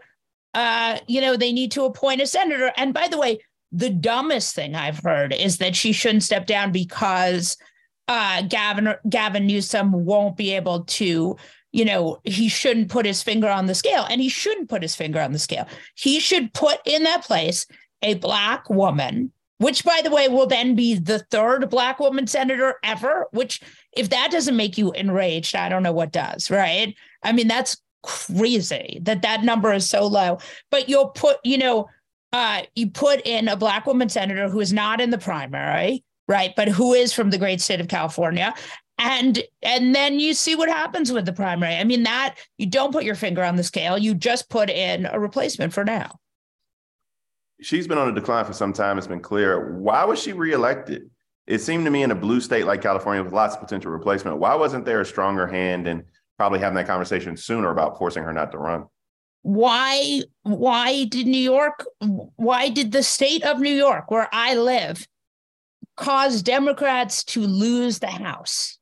uh, 0.54 1.00
you 1.08 1.20
know, 1.20 1.36
they 1.36 1.52
need 1.52 1.72
to 1.72 1.84
appoint 1.84 2.20
a 2.20 2.28
senator. 2.28 2.72
And 2.76 2.94
by 2.94 3.08
the 3.08 3.18
way, 3.18 3.40
the 3.72 3.90
dumbest 3.90 4.54
thing 4.54 4.76
I've 4.76 5.00
heard 5.00 5.32
is 5.32 5.58
that 5.58 5.74
she 5.74 5.92
shouldn't 5.92 6.22
step 6.22 6.46
down 6.46 6.70
because 6.70 7.56
uh, 8.06 8.42
Gavin 8.42 8.94
Gavin 9.08 9.48
Newsom 9.48 10.04
won't 10.04 10.36
be 10.36 10.54
able 10.54 10.84
to 10.84 11.36
you 11.76 11.84
know, 11.84 12.18
he 12.24 12.48
shouldn't 12.48 12.88
put 12.88 13.04
his 13.04 13.22
finger 13.22 13.50
on 13.50 13.66
the 13.66 13.74
scale. 13.74 14.06
And 14.08 14.18
he 14.18 14.30
shouldn't 14.30 14.70
put 14.70 14.80
his 14.80 14.96
finger 14.96 15.20
on 15.20 15.32
the 15.32 15.38
scale. 15.38 15.68
He 15.94 16.20
should 16.20 16.54
put 16.54 16.78
in 16.86 17.02
that 17.02 17.22
place 17.22 17.66
a 18.00 18.14
Black 18.14 18.70
woman, 18.70 19.30
which, 19.58 19.84
by 19.84 20.00
the 20.02 20.10
way, 20.10 20.26
will 20.28 20.46
then 20.46 20.74
be 20.74 20.94
the 20.94 21.18
third 21.30 21.68
Black 21.68 22.00
woman 22.00 22.26
senator 22.26 22.76
ever. 22.82 23.26
Which, 23.32 23.60
if 23.92 24.08
that 24.08 24.30
doesn't 24.30 24.56
make 24.56 24.78
you 24.78 24.90
enraged, 24.92 25.54
I 25.54 25.68
don't 25.68 25.82
know 25.82 25.92
what 25.92 26.12
does, 26.12 26.50
right? 26.50 26.96
I 27.22 27.32
mean, 27.32 27.46
that's 27.46 27.76
crazy 28.02 29.00
that 29.02 29.20
that 29.20 29.44
number 29.44 29.70
is 29.74 29.86
so 29.86 30.06
low. 30.06 30.38
But 30.70 30.88
you'll 30.88 31.10
put, 31.10 31.36
you 31.44 31.58
know, 31.58 31.90
uh, 32.32 32.62
you 32.74 32.88
put 32.88 33.20
in 33.26 33.48
a 33.48 33.56
Black 33.56 33.84
woman 33.84 34.08
senator 34.08 34.48
who 34.48 34.60
is 34.60 34.72
not 34.72 35.02
in 35.02 35.10
the 35.10 35.18
primary, 35.18 36.04
right? 36.26 36.54
But 36.56 36.68
who 36.68 36.94
is 36.94 37.12
from 37.12 37.28
the 37.28 37.38
great 37.38 37.60
state 37.60 37.80
of 37.80 37.88
California 37.88 38.54
and 38.98 39.42
and 39.62 39.94
then 39.94 40.20
you 40.20 40.34
see 40.34 40.54
what 40.54 40.68
happens 40.68 41.12
with 41.12 41.26
the 41.26 41.32
primary. 41.32 41.74
I 41.76 41.84
mean 41.84 42.04
that 42.04 42.36
you 42.58 42.66
don't 42.66 42.92
put 42.92 43.04
your 43.04 43.14
finger 43.14 43.44
on 43.44 43.56
the 43.56 43.62
scale. 43.62 43.98
You 43.98 44.14
just 44.14 44.48
put 44.48 44.70
in 44.70 45.06
a 45.06 45.18
replacement 45.20 45.72
for 45.72 45.84
now. 45.84 46.18
She's 47.60 47.86
been 47.86 47.98
on 47.98 48.08
a 48.08 48.14
decline 48.14 48.44
for 48.44 48.52
some 48.52 48.72
time. 48.72 48.98
It's 48.98 49.06
been 49.06 49.20
clear. 49.20 49.72
Why 49.78 50.04
was 50.04 50.20
she 50.22 50.32
reelected? 50.32 51.10
It 51.46 51.60
seemed 51.60 51.84
to 51.84 51.90
me 51.90 52.02
in 52.02 52.10
a 52.10 52.14
blue 52.14 52.40
state 52.40 52.66
like 52.66 52.82
California 52.82 53.22
with 53.22 53.32
lots 53.32 53.54
of 53.54 53.60
potential 53.60 53.92
replacement, 53.92 54.38
why 54.38 54.54
wasn't 54.54 54.84
there 54.84 55.00
a 55.00 55.06
stronger 55.06 55.46
hand 55.46 55.86
and 55.86 56.02
probably 56.38 56.58
having 56.58 56.74
that 56.74 56.86
conversation 56.86 57.36
sooner 57.36 57.70
about 57.70 57.98
forcing 57.98 58.24
her 58.24 58.32
not 58.32 58.50
to 58.52 58.58
run? 58.58 58.84
Why 59.42 60.22
why 60.42 61.04
did 61.04 61.26
New 61.26 61.38
York 61.38 61.84
why 62.00 62.68
did 62.68 62.90
the 62.90 63.02
state 63.02 63.44
of 63.44 63.60
New 63.60 63.74
York 63.74 64.10
where 64.10 64.28
I 64.32 64.56
live 64.56 65.06
cause 65.96 66.42
Democrats 66.42 67.22
to 67.24 67.40
lose 67.42 68.00
the 68.00 68.08
House? 68.08 68.78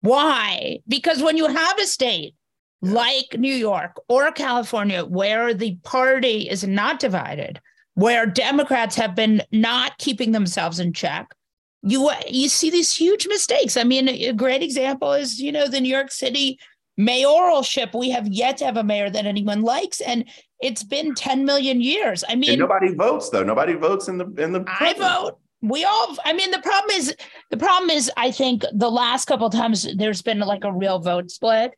Why? 0.00 0.80
Because 0.88 1.22
when 1.22 1.36
you 1.36 1.46
have 1.46 1.78
a 1.78 1.86
state 1.86 2.34
like 2.82 3.38
New 3.38 3.54
York 3.54 4.00
or 4.08 4.32
California 4.32 5.04
where 5.04 5.52
the 5.52 5.76
party 5.82 6.48
is 6.48 6.64
not 6.66 6.98
divided, 6.98 7.60
where 7.94 8.26
Democrats 8.26 8.96
have 8.96 9.14
been 9.14 9.42
not 9.52 9.98
keeping 9.98 10.32
themselves 10.32 10.80
in 10.80 10.92
check, 10.92 11.34
you 11.82 12.10
you 12.28 12.48
see 12.48 12.70
these 12.70 12.94
huge 12.94 13.26
mistakes. 13.26 13.76
I 13.76 13.84
mean, 13.84 14.08
a 14.08 14.32
great 14.32 14.62
example 14.62 15.12
is 15.12 15.40
you 15.40 15.52
know 15.52 15.66
the 15.66 15.80
New 15.80 15.94
York 15.94 16.10
City 16.10 16.58
mayoralship. 16.98 17.98
We 17.98 18.10
have 18.10 18.28
yet 18.28 18.58
to 18.58 18.66
have 18.66 18.76
a 18.76 18.84
mayor 18.84 19.10
that 19.10 19.26
anyone 19.26 19.62
likes, 19.62 20.00
and 20.00 20.24
it's 20.60 20.82
been 20.82 21.14
10 21.14 21.44
million 21.44 21.80
years. 21.80 22.22
I 22.28 22.34
mean, 22.34 22.50
and 22.50 22.60
nobody 22.60 22.94
votes 22.94 23.30
though. 23.30 23.42
Nobody 23.42 23.74
votes 23.74 24.08
in 24.08 24.18
the 24.18 24.26
in 24.36 24.52
the. 24.52 24.64
I 24.66 24.94
vote. 24.94 25.38
We 25.62 25.84
all. 25.84 26.16
I 26.24 26.32
mean, 26.32 26.50
the 26.50 26.60
problem 26.60 26.96
is 26.96 27.14
the 27.50 27.56
problem 27.56 27.90
is 27.90 28.10
I 28.16 28.30
think 28.30 28.64
the 28.72 28.90
last 28.90 29.26
couple 29.26 29.46
of 29.46 29.52
times 29.52 29.86
there's 29.96 30.22
been 30.22 30.38
like 30.40 30.64
a 30.64 30.72
real 30.72 30.98
vote 30.98 31.30
split. 31.30 31.72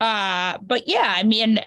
Uh, 0.00 0.58
but 0.62 0.88
yeah, 0.88 1.14
I 1.16 1.24
mean, 1.24 1.60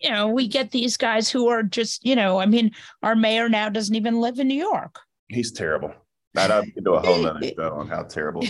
you 0.00 0.10
know, 0.10 0.28
we 0.28 0.48
get 0.48 0.70
these 0.70 0.96
guys 0.96 1.28
who 1.28 1.48
are 1.48 1.62
just, 1.62 2.04
you 2.04 2.16
know, 2.16 2.38
I 2.38 2.46
mean, 2.46 2.70
our 3.02 3.16
mayor 3.16 3.48
now 3.48 3.68
doesn't 3.68 3.94
even 3.94 4.20
live 4.20 4.38
in 4.38 4.48
New 4.48 4.54
York. 4.54 5.00
He's 5.28 5.52
terrible. 5.52 5.92
I'd 6.36 6.48
to 6.48 6.80
do 6.82 6.94
a 6.94 7.00
whole 7.00 7.18
nother 7.18 7.40
show 7.48 7.74
on 7.74 7.88
how 7.88 8.02
terrible 8.02 8.44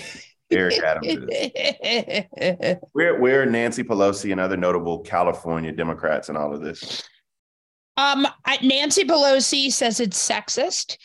Eric 0.51 0.83
Adams 0.83 1.27
is. 1.29 2.77
Where 2.93 3.19
where 3.21 3.47
Nancy 3.47 3.83
Pelosi 3.83 4.33
and 4.33 4.41
other 4.41 4.57
notable 4.57 5.01
California 5.01 5.73
Democrats 5.73 6.29
and 6.29 6.37
all 6.37 6.55
of 6.55 6.63
this? 6.63 7.03
Um, 7.97 8.27
Nancy 8.63 9.05
Pelosi 9.05 9.73
says 9.73 10.01
it's 10.01 10.29
sexist 10.29 10.99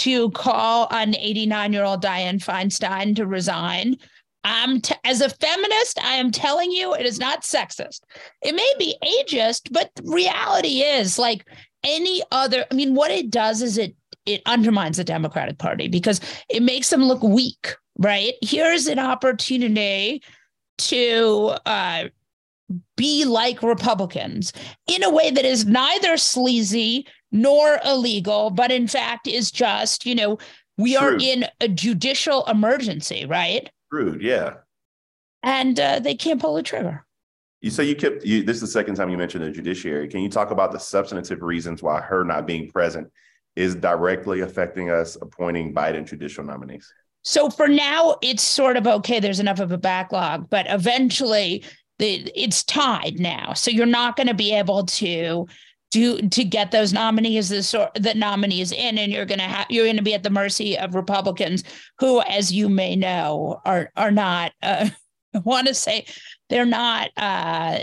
to 0.00 0.30
call 0.30 0.88
on 0.90 1.14
89 1.14 1.72
year 1.72 1.84
old 1.84 2.02
Dianne 2.02 2.42
Feinstein 2.42 3.14
to 3.16 3.26
resign. 3.26 3.96
Um, 4.44 4.80
t- 4.80 4.94
as 5.04 5.20
a 5.20 5.28
feminist, 5.28 6.02
I 6.02 6.14
am 6.14 6.30
telling 6.30 6.70
you, 6.72 6.94
it 6.94 7.04
is 7.04 7.18
not 7.18 7.42
sexist. 7.42 8.00
It 8.40 8.54
may 8.54 8.72
be 8.78 8.96
ageist, 9.04 9.70
but 9.70 9.90
reality 10.04 10.80
is 10.80 11.18
like 11.18 11.44
any 11.84 12.22
other. 12.32 12.64
I 12.70 12.74
mean, 12.74 12.94
what 12.94 13.10
it 13.10 13.30
does 13.30 13.60
is 13.60 13.76
it 13.76 13.94
it 14.24 14.40
undermines 14.46 14.96
the 14.96 15.04
Democratic 15.04 15.58
Party 15.58 15.88
because 15.88 16.20
it 16.48 16.62
makes 16.62 16.88
them 16.88 17.04
look 17.04 17.22
weak, 17.22 17.76
right? 17.98 18.32
Here's 18.40 18.86
an 18.86 18.98
opportunity 18.98 20.22
to 20.78 21.56
uh, 21.66 22.04
be 22.96 23.26
like 23.26 23.62
Republicans 23.62 24.54
in 24.86 25.02
a 25.02 25.10
way 25.10 25.30
that 25.30 25.44
is 25.44 25.66
neither 25.66 26.16
sleazy 26.16 27.06
nor 27.32 27.78
illegal, 27.84 28.50
but 28.50 28.70
in 28.70 28.86
fact 28.86 29.26
is 29.26 29.50
just, 29.50 30.06
you 30.06 30.14
know, 30.14 30.38
we 30.78 30.96
True. 30.96 31.08
are 31.08 31.16
in 31.20 31.46
a 31.60 31.68
judicial 31.68 32.44
emergency, 32.46 33.26
right? 33.26 33.70
Rude, 33.90 34.22
yeah. 34.22 34.54
And 35.42 35.78
uh, 35.78 36.00
they 36.00 36.14
can't 36.14 36.40
pull 36.40 36.56
a 36.56 36.62
trigger. 36.62 37.04
You 37.60 37.70
so 37.70 37.82
you 37.82 37.94
kept 37.94 38.24
you, 38.24 38.42
this 38.42 38.56
is 38.56 38.62
the 38.62 38.66
second 38.66 38.94
time 38.94 39.10
you 39.10 39.18
mentioned 39.18 39.44
the 39.44 39.50
judiciary. 39.50 40.08
Can 40.08 40.20
you 40.20 40.30
talk 40.30 40.50
about 40.50 40.72
the 40.72 40.78
substantive 40.78 41.42
reasons 41.42 41.82
why 41.82 42.00
her 42.00 42.24
not 42.24 42.46
being 42.46 42.70
present 42.70 43.10
is 43.54 43.74
directly 43.74 44.40
affecting 44.40 44.90
us 44.90 45.16
appointing 45.16 45.74
Biden 45.74 46.08
judicial 46.08 46.42
nominees? 46.42 46.90
So 47.22 47.50
for 47.50 47.68
now, 47.68 48.16
it's 48.22 48.42
sort 48.42 48.78
of 48.78 48.86
okay. 48.86 49.20
There's 49.20 49.40
enough 49.40 49.60
of 49.60 49.72
a 49.72 49.78
backlog, 49.78 50.48
but 50.48 50.64
eventually, 50.70 51.64
the, 51.98 52.30
it's 52.34 52.64
tied 52.64 53.20
now. 53.20 53.52
So 53.52 53.70
you're 53.70 53.84
not 53.84 54.16
going 54.16 54.28
to 54.28 54.34
be 54.34 54.54
able 54.54 54.86
to 54.86 55.46
do 55.90 56.28
to 56.28 56.44
get 56.44 56.70
those 56.70 56.92
nominees 56.92 57.48
the 57.48 57.90
the 58.00 58.14
nominees 58.14 58.72
in, 58.72 58.98
and 58.98 59.12
you're 59.12 59.26
going 59.26 59.40
to 59.40 59.44
have 59.44 59.66
you're 59.70 59.86
going 59.86 59.96
to 59.96 60.02
be 60.02 60.14
at 60.14 60.22
the 60.22 60.30
mercy 60.30 60.78
of 60.78 60.94
Republicans 60.94 61.64
who, 61.98 62.20
as 62.22 62.52
you 62.52 62.68
may 62.68 62.96
know, 62.96 63.60
are 63.64 63.90
are 63.96 64.10
not. 64.10 64.52
Uh, 64.62 64.88
I 65.34 65.38
want 65.38 65.68
to 65.68 65.74
say 65.74 66.06
they're 66.48 66.66
not. 66.66 67.10
Uh, 67.16 67.80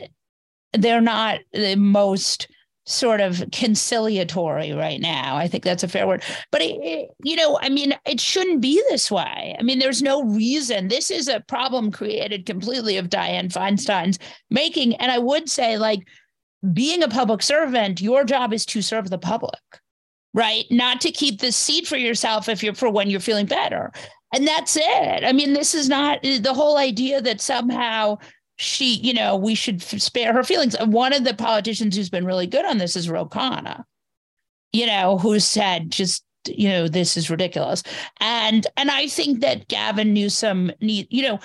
they're 0.73 1.01
not 1.01 1.39
the 1.53 1.75
most 1.75 2.47
sort 2.87 3.19
of 3.19 3.43
conciliatory 3.51 4.71
right 4.71 5.01
now. 5.01 5.35
I 5.35 5.47
think 5.47 5.63
that's 5.63 5.83
a 5.83 5.89
fair 5.89 6.07
word. 6.07 6.23
But, 6.51 6.61
it, 6.61 6.75
it, 6.81 7.09
you 7.21 7.35
know, 7.35 7.59
I 7.61 7.67
mean, 7.67 7.93
it 8.05 8.21
shouldn't 8.21 8.61
be 8.61 8.81
this 8.89 9.11
way. 9.11 9.55
I 9.59 9.61
mean, 9.61 9.79
there's 9.79 10.01
no 10.01 10.23
reason. 10.23 10.87
This 10.87 11.11
is 11.11 11.27
a 11.27 11.41
problem 11.41 11.91
created 11.91 12.45
completely 12.45 12.95
of 12.95 13.09
Dianne 13.09 13.51
Feinstein's 13.51 14.19
making. 14.49 14.95
And 14.95 15.11
I 15.11 15.17
would 15.19 15.49
say, 15.49 15.77
like, 15.77 16.07
being 16.73 17.03
a 17.03 17.07
public 17.07 17.41
servant, 17.41 18.01
your 18.01 18.23
job 18.23 18.53
is 18.53 18.65
to 18.67 18.81
serve 18.81 19.09
the 19.09 19.17
public, 19.17 19.59
right? 20.33 20.65
Not 20.71 21.01
to 21.01 21.11
keep 21.11 21.39
the 21.39 21.51
seat 21.51 21.87
for 21.87 21.97
yourself 21.97 22.49
if 22.49 22.63
you're 22.63 22.75
for 22.75 22.89
when 22.89 23.09
you're 23.09 23.19
feeling 23.19 23.45
better. 23.45 23.91
And 24.33 24.47
that's 24.47 24.75
it. 24.75 25.23
I 25.23 25.31
mean, 25.31 25.53
this 25.53 25.73
is 25.73 25.87
not 25.87 26.21
the 26.21 26.53
whole 26.53 26.77
idea 26.77 27.21
that 27.21 27.39
somehow 27.39 28.17
she, 28.57 28.95
you 28.95 29.13
know, 29.13 29.35
we 29.35 29.55
should 29.55 29.81
spare 29.81 30.33
her 30.33 30.43
feelings. 30.43 30.75
One 30.79 31.13
of 31.13 31.23
the 31.23 31.33
politicians 31.33 31.95
who's 31.95 32.09
been 32.09 32.25
really 32.25 32.47
good 32.47 32.65
on 32.65 32.77
this 32.77 32.95
is 32.95 33.09
Ro 33.09 33.25
Khanna, 33.25 33.83
you 34.73 34.85
know, 34.85 35.17
who 35.17 35.39
said 35.39 35.91
just, 35.91 36.23
you 36.47 36.67
know, 36.67 36.87
this 36.87 37.15
is 37.17 37.29
ridiculous. 37.29 37.83
And 38.19 38.65
and 38.75 38.89
I 38.89 39.07
think 39.07 39.41
that 39.41 39.67
Gavin 39.67 40.13
Newsom 40.13 40.71
need, 40.81 41.07
you 41.09 41.21
know, 41.21 41.39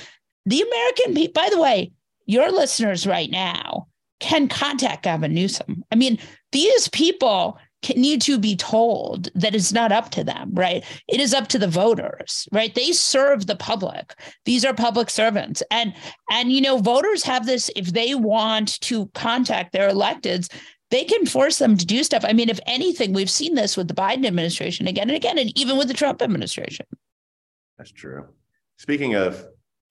the 0.46 0.62
American 0.62 1.14
people, 1.14 1.40
by 1.40 1.50
the 1.50 1.60
way, 1.60 1.92
your 2.26 2.50
listeners 2.50 3.06
right 3.06 3.30
now 3.30 3.88
can 4.22 4.48
contact 4.48 5.02
Gavin 5.02 5.34
Newsom. 5.34 5.84
I 5.92 5.96
mean, 5.96 6.18
these 6.52 6.88
people 6.88 7.58
need 7.96 8.22
to 8.22 8.38
be 8.38 8.54
told 8.54 9.28
that 9.34 9.54
it's 9.54 9.72
not 9.72 9.90
up 9.90 10.10
to 10.10 10.22
them, 10.22 10.50
right? 10.54 10.84
It 11.08 11.20
is 11.20 11.34
up 11.34 11.48
to 11.48 11.58
the 11.58 11.66
voters, 11.66 12.48
right? 12.52 12.72
They 12.74 12.92
serve 12.92 13.46
the 13.46 13.56
public. 13.56 14.14
These 14.44 14.64
are 14.64 14.72
public 14.72 15.10
servants. 15.10 15.62
And 15.70 15.92
and 16.30 16.52
you 16.52 16.60
know, 16.60 16.78
voters 16.78 17.24
have 17.24 17.44
this 17.44 17.70
if 17.74 17.92
they 17.92 18.14
want 18.14 18.80
to 18.82 19.06
contact 19.14 19.72
their 19.72 19.90
electeds, 19.90 20.52
they 20.90 21.04
can 21.04 21.26
force 21.26 21.58
them 21.58 21.76
to 21.76 21.84
do 21.84 22.04
stuff. 22.04 22.24
I 22.24 22.32
mean, 22.32 22.48
if 22.48 22.60
anything, 22.66 23.12
we've 23.12 23.30
seen 23.30 23.54
this 23.54 23.76
with 23.76 23.88
the 23.88 23.94
Biden 23.94 24.26
administration 24.26 24.86
again 24.86 25.08
and 25.08 25.16
again, 25.16 25.38
and 25.38 25.56
even 25.58 25.76
with 25.76 25.88
the 25.88 25.94
Trump 25.94 26.22
administration. 26.22 26.86
That's 27.78 27.90
true. 27.90 28.26
Speaking 28.76 29.14
of 29.14 29.44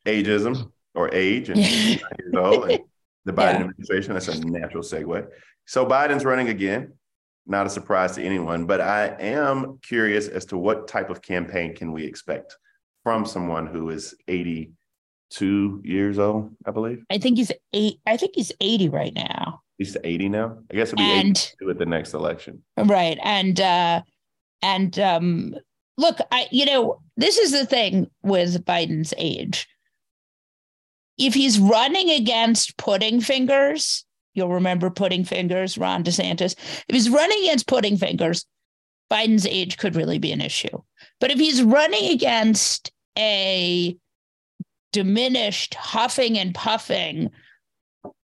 ageism 0.06 0.72
or 0.96 1.14
age 1.14 1.50
and 1.50 1.58
years 1.60 2.02
old 2.34 2.70
and 2.70 2.80
the 3.26 3.34
Biden 3.34 3.54
yeah. 3.54 3.62
administration, 3.62 4.14
that's 4.14 4.28
a 4.28 4.46
natural 4.46 4.84
segue. 4.84 5.28
So 5.66 5.86
Biden's 5.86 6.26
running 6.26 6.50
again 6.50 6.94
not 7.46 7.66
a 7.66 7.70
surprise 7.70 8.14
to 8.14 8.24
anyone, 8.24 8.66
but 8.66 8.82
I 8.82 9.16
am 9.20 9.80
curious 9.82 10.28
as 10.28 10.46
to 10.46 10.58
what 10.58 10.88
type 10.88 11.10
of 11.10 11.22
campaign 11.22 11.76
can 11.76 11.92
we 11.92 12.06
expect 12.06 12.56
from 13.04 13.26
someone 13.26 13.68
who 13.68 13.90
is 13.90 14.16
82 14.28 15.82
years 15.84 16.20
old, 16.20 16.56
I 16.66 16.72
believe. 16.72 17.04
I 17.10 17.18
think 17.18 17.38
he's 17.38 17.52
eight. 17.74 18.00
I 18.06 18.18
think 18.18 18.34
he's 18.36 18.52
80 18.62 18.90
right 18.90 19.14
now. 19.14 19.62
He's 19.78 19.98
80 20.04 20.30
now. 20.30 20.58
I 20.72 20.76
guess 20.76 20.94
it'll 20.94 20.98
be 20.98 21.12
and, 21.12 21.38
82 21.60 21.70
at 21.72 21.78
the 21.80 21.86
next 21.86 22.14
election. 22.14 22.64
Right. 22.78 23.18
And 23.24 23.60
uh 23.60 24.02
and 24.62 24.98
um 25.00 25.56
look, 25.98 26.18
I 26.32 26.48
you 26.52 26.66
know, 26.66 27.02
this 27.18 27.38
is 27.38 27.52
the 27.52 27.66
thing 27.66 28.10
with 28.22 28.64
Biden's 28.66 29.14
age. 29.18 29.68
If 31.22 31.34
he's 31.34 31.60
running 31.60 32.10
against 32.10 32.78
pudding 32.78 33.22
fingers, 33.22 34.06
You'll 34.34 34.54
remember 34.54 34.90
Pudding 34.90 35.26
Fingers, 35.26 35.78
Ron 35.78 36.04
DeSantis. 36.04 36.56
If 36.88 36.94
he's 36.94 37.10
running 37.10 37.40
against 37.44 37.68
Pudding 37.68 37.98
Fingers, 37.98 38.46
Biden's 39.12 39.46
age 39.46 39.78
could 39.78 39.96
really 39.96 40.20
be 40.20 40.32
an 40.32 40.42
issue. 40.42 40.82
But 41.20 41.32
if 41.32 41.40
he's 41.40 41.62
running 41.62 42.12
against 42.12 42.92
a 43.18 43.98
diminished, 44.94 45.74
huffing 45.74 46.38
and 46.38 46.56
puffing 46.56 47.30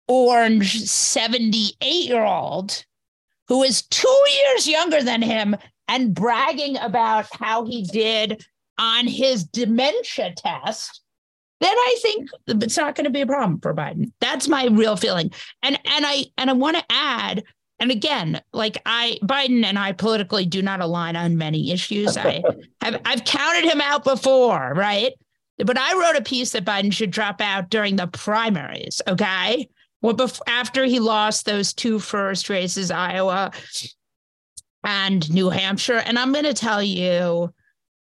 orange 0.07 0.83
78 0.83 1.75
year 1.83 2.23
old 2.23 2.85
who 3.49 3.63
is 3.63 3.83
two 3.83 4.25
years 4.43 4.69
younger 4.69 5.03
than 5.03 5.23
him 5.23 5.57
and 5.89 6.15
bragging 6.15 6.77
about 6.79 7.27
how 7.33 7.65
he 7.65 7.83
did 7.83 8.45
on 8.79 9.07
his 9.07 9.45
dementia 9.45 10.35
test, 10.37 11.01
then 11.65 11.77
I 11.77 11.97
think 12.03 12.29
it's 12.47 12.77
not 12.77 12.95
going 12.95 13.05
to 13.05 13.11
be 13.11 13.23
a 13.23 13.27
problem 13.27 13.61
for 13.61 13.75
Biden. 13.75 14.13
That's 14.21 14.49
my 14.49 14.67
real 14.67 14.97
feeling. 14.97 15.31
And 15.63 15.79
and 15.85 16.07
I 16.07 16.27
and 16.37 16.51
I 16.51 16.53
want 16.53 16.77
to 16.77 16.85
add, 16.91 17.43
and 17.81 17.91
again, 17.91 18.41
like 18.53 18.81
I 18.87 19.19
Biden 19.23 19.65
and 19.65 19.79
I 19.79 19.93
politically 19.93 20.47
do 20.47 20.63
not 20.63 20.81
align 20.81 21.17
on 21.17 21.39
many 21.39 21.73
issues. 21.73 22.17
I 22.17 22.43
have 22.83 23.01
I've 23.05 23.25
counted 23.25 23.65
him 23.65 23.81
out 23.81 24.05
before, 24.05 24.75
right? 24.75 25.13
But 25.59 25.79
I 25.79 25.99
wrote 25.99 26.17
a 26.17 26.25
piece 26.25 26.51
that 26.53 26.65
Biden 26.65 26.93
should 26.93 27.11
drop 27.11 27.41
out 27.41 27.71
during 27.71 27.97
the 27.97 28.09
primaries. 28.09 29.01
Okay. 29.07 29.69
Well, 30.03 30.15
before, 30.15 30.45
after 30.49 30.85
he 30.85 30.99
lost 30.99 31.47
those 31.47 31.73
two 31.73 31.99
first 31.99 32.51
races, 32.51 32.91
Iowa 32.91 33.53
and 34.85 35.33
New 35.33 35.49
Hampshire. 35.49 36.03
And 36.05 36.19
I'm 36.19 36.33
going 36.33 36.45
to 36.45 36.55
tell 36.55 36.83
you, 36.83 37.55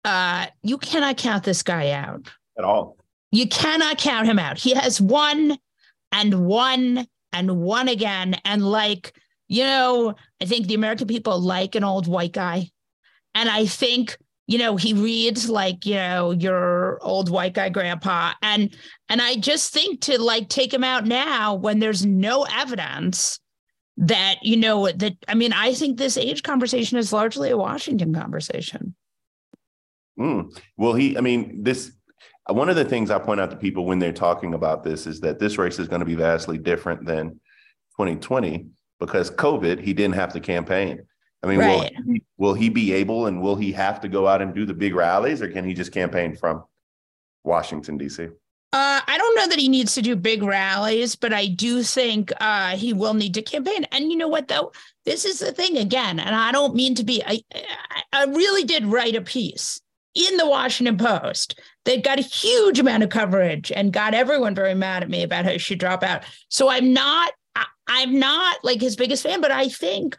uh, 0.05 0.47
you 0.63 0.77
cannot 0.77 1.17
count 1.17 1.43
this 1.43 1.63
guy 1.63 1.91
out 1.91 2.29
at 2.57 2.63
all. 2.63 2.97
You 3.31 3.47
cannot 3.47 3.97
count 3.97 4.27
him 4.27 4.39
out. 4.39 4.57
He 4.57 4.73
has 4.73 4.99
won 4.99 5.57
and 6.11 6.45
won 6.45 7.07
and 7.31 7.57
won 7.57 7.87
again. 7.87 8.35
And 8.43 8.65
like, 8.65 9.13
you 9.47 9.63
know, 9.63 10.15
I 10.41 10.45
think 10.45 10.67
the 10.67 10.75
American 10.75 11.07
people 11.07 11.39
like 11.39 11.75
an 11.75 11.83
old 11.83 12.07
white 12.07 12.33
guy. 12.33 12.69
And 13.33 13.49
I 13.49 13.65
think, 13.65 14.17
you 14.47 14.57
know, 14.57 14.75
he 14.75 14.93
reads 14.93 15.49
like, 15.49 15.85
you 15.85 15.95
know, 15.95 16.31
your 16.31 16.99
old 17.01 17.29
white 17.29 17.53
guy 17.53 17.69
grandpa. 17.69 18.33
And 18.41 18.75
and 19.07 19.21
I 19.21 19.35
just 19.35 19.71
think 19.71 20.01
to 20.01 20.21
like 20.21 20.49
take 20.49 20.73
him 20.73 20.83
out 20.83 21.05
now 21.05 21.55
when 21.55 21.79
there's 21.79 22.05
no 22.05 22.43
evidence 22.43 23.39
that, 23.97 24.35
you 24.41 24.57
know, 24.57 24.91
that 24.91 25.13
I 25.29 25.35
mean, 25.35 25.53
I 25.53 25.73
think 25.73 25.97
this 25.97 26.17
age 26.17 26.43
conversation 26.43 26.97
is 26.97 27.13
largely 27.13 27.49
a 27.49 27.57
Washington 27.57 28.13
conversation. 28.13 28.95
Mm. 30.19 30.57
Well, 30.77 30.93
he, 30.93 31.17
I 31.17 31.21
mean, 31.21 31.63
this 31.63 31.93
one 32.51 32.69
of 32.69 32.75
the 32.75 32.85
things 32.85 33.11
I 33.11 33.19
point 33.19 33.39
out 33.39 33.51
to 33.51 33.57
people 33.57 33.85
when 33.85 33.99
they're 33.99 34.11
talking 34.11 34.53
about 34.53 34.83
this 34.83 35.07
is 35.07 35.19
that 35.21 35.39
this 35.39 35.57
race 35.57 35.79
is 35.79 35.87
going 35.87 35.99
to 35.99 36.05
be 36.05 36.15
vastly 36.15 36.57
different 36.57 37.05
than 37.05 37.39
2020 37.97 38.67
because 38.99 39.31
COVID, 39.31 39.79
he 39.79 39.93
didn't 39.93 40.15
have 40.15 40.33
to 40.33 40.39
campaign. 40.39 41.01
I 41.43 41.47
mean, 41.47 41.59
right. 41.59 41.91
will, 42.05 42.13
he, 42.13 42.23
will 42.37 42.53
he 42.53 42.69
be 42.69 42.93
able 42.93 43.25
and 43.25 43.41
will 43.41 43.55
he 43.55 43.71
have 43.71 44.01
to 44.01 44.07
go 44.07 44.27
out 44.27 44.41
and 44.41 44.53
do 44.53 44.65
the 44.65 44.73
big 44.73 44.95
rallies 44.95 45.41
or 45.41 45.49
can 45.49 45.65
he 45.65 45.73
just 45.73 45.91
campaign 45.91 46.35
from 46.35 46.63
Washington, 47.43 47.97
D.C.? 47.97 48.27
Uh, 48.73 49.01
I 49.05 49.17
don't 49.17 49.35
know 49.35 49.47
that 49.47 49.59
he 49.59 49.67
needs 49.67 49.95
to 49.95 50.01
do 50.01 50.15
big 50.15 50.43
rallies, 50.43 51.15
but 51.15 51.33
I 51.33 51.47
do 51.47 51.83
think 51.83 52.31
uh, 52.39 52.77
he 52.77 52.93
will 52.93 53.13
need 53.13 53.33
to 53.33 53.41
campaign. 53.41 53.85
And 53.91 54.09
you 54.09 54.17
know 54.17 54.29
what, 54.29 54.47
though? 54.47 54.71
This 55.03 55.25
is 55.25 55.39
the 55.39 55.51
thing 55.51 55.77
again, 55.77 56.19
and 56.19 56.33
I 56.33 56.53
don't 56.53 56.75
mean 56.75 56.95
to 56.95 57.03
be, 57.03 57.21
I, 57.25 57.41
I 58.13 58.25
really 58.25 58.63
did 58.63 58.85
write 58.85 59.15
a 59.15 59.21
piece 59.21 59.81
in 60.15 60.37
the 60.37 60.47
Washington 60.47 60.97
Post 60.97 61.59
that 61.85 62.03
got 62.03 62.19
a 62.19 62.23
huge 62.23 62.79
amount 62.79 63.03
of 63.03 63.09
coverage 63.09 63.71
and 63.71 63.93
got 63.93 64.13
everyone 64.13 64.55
very 64.55 64.75
mad 64.75 65.03
at 65.03 65.09
me 65.09 65.23
about 65.23 65.45
how 65.45 65.57
she 65.57 65.75
drop 65.75 66.03
out. 66.03 66.23
So 66.49 66.69
I'm 66.69 66.93
not 66.93 67.33
I, 67.55 67.65
I'm 67.87 68.19
not 68.19 68.63
like 68.63 68.81
his 68.81 68.95
biggest 68.95 69.23
fan, 69.23 69.41
but 69.41 69.51
I 69.51 69.67
think 69.67 70.15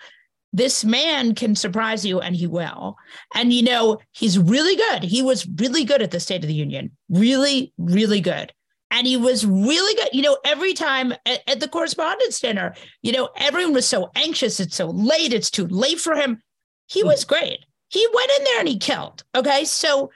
this 0.53 0.85
man 0.85 1.35
can 1.35 1.55
surprise 1.55 2.05
you 2.05 2.21
and 2.21 2.37
he 2.37 2.47
will. 2.47 2.97
And 3.35 3.53
you 3.53 3.63
know, 3.63 3.99
he's 4.13 4.39
really 4.39 4.77
good. 4.77 5.03
He 5.05 5.23
was 5.23 5.47
really 5.47 5.85
good 5.85 6.03
at 6.03 6.11
the 6.11 6.21
State 6.21 6.43
of 6.43 6.49
the 6.49 6.55
Union. 6.55 6.91
Really, 7.09 7.73
really 7.79 8.21
good. 8.21 8.53
And 8.91 9.07
he 9.07 9.17
was 9.17 9.47
really 9.47 9.95
good. 9.95 10.11
You 10.13 10.21
know, 10.21 10.37
every 10.45 10.75
time 10.75 11.13
at, 11.25 11.49
at 11.49 11.61
the 11.61 11.69
correspondence 11.69 12.39
dinner, 12.41 12.75
you 13.01 13.13
know, 13.13 13.31
everyone 13.37 13.73
was 13.73 13.89
so 13.89 14.11
anxious. 14.15 14.61
It's 14.61 14.77
so 14.77 14.91
late. 14.91 15.33
It's 15.33 15.51
too 15.51 15.67
late 15.67 15.99
for 15.99 16.15
him. 16.15 16.43
He 16.89 17.01
hmm. 17.01 17.07
was 17.07 17.25
great 17.25 17.65
he 17.93 18.07
went 18.13 18.31
in 18.39 18.45
there 18.45 18.59
and 18.59 18.69
he 18.69 18.79
killed. 18.79 19.23
Okay. 19.35 19.65
So 19.67 20.11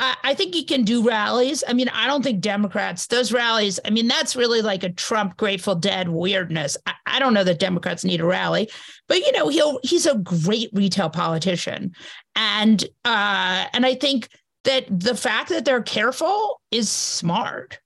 I, 0.00 0.16
I 0.24 0.34
think 0.34 0.54
he 0.54 0.64
can 0.64 0.82
do 0.82 1.06
rallies. 1.06 1.62
I 1.68 1.74
mean, 1.74 1.88
I 1.90 2.06
don't 2.06 2.22
think 2.22 2.40
Democrats, 2.40 3.06
those 3.06 3.32
rallies, 3.32 3.78
I 3.84 3.90
mean, 3.90 4.08
that's 4.08 4.34
really 4.34 4.62
like 4.62 4.82
a 4.82 4.88
Trump 4.88 5.36
Grateful 5.36 5.74
Dead 5.74 6.08
weirdness. 6.08 6.76
I, 6.86 6.94
I 7.06 7.18
don't 7.18 7.34
know 7.34 7.44
that 7.44 7.58
Democrats 7.58 8.02
need 8.02 8.20
a 8.20 8.24
rally, 8.24 8.70
but 9.06 9.18
you 9.18 9.30
know, 9.32 9.48
he'll 9.48 9.78
he's 9.82 10.06
a 10.06 10.16
great 10.16 10.70
retail 10.72 11.10
politician. 11.10 11.92
And 12.34 12.82
uh, 13.04 13.66
and 13.72 13.84
I 13.84 13.94
think 13.94 14.30
that 14.64 14.86
the 14.88 15.14
fact 15.14 15.50
that 15.50 15.66
they're 15.66 15.82
careful 15.82 16.60
is 16.70 16.88
smart 16.88 17.78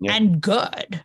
yeah. 0.00 0.14
and 0.14 0.40
good. 0.40 1.04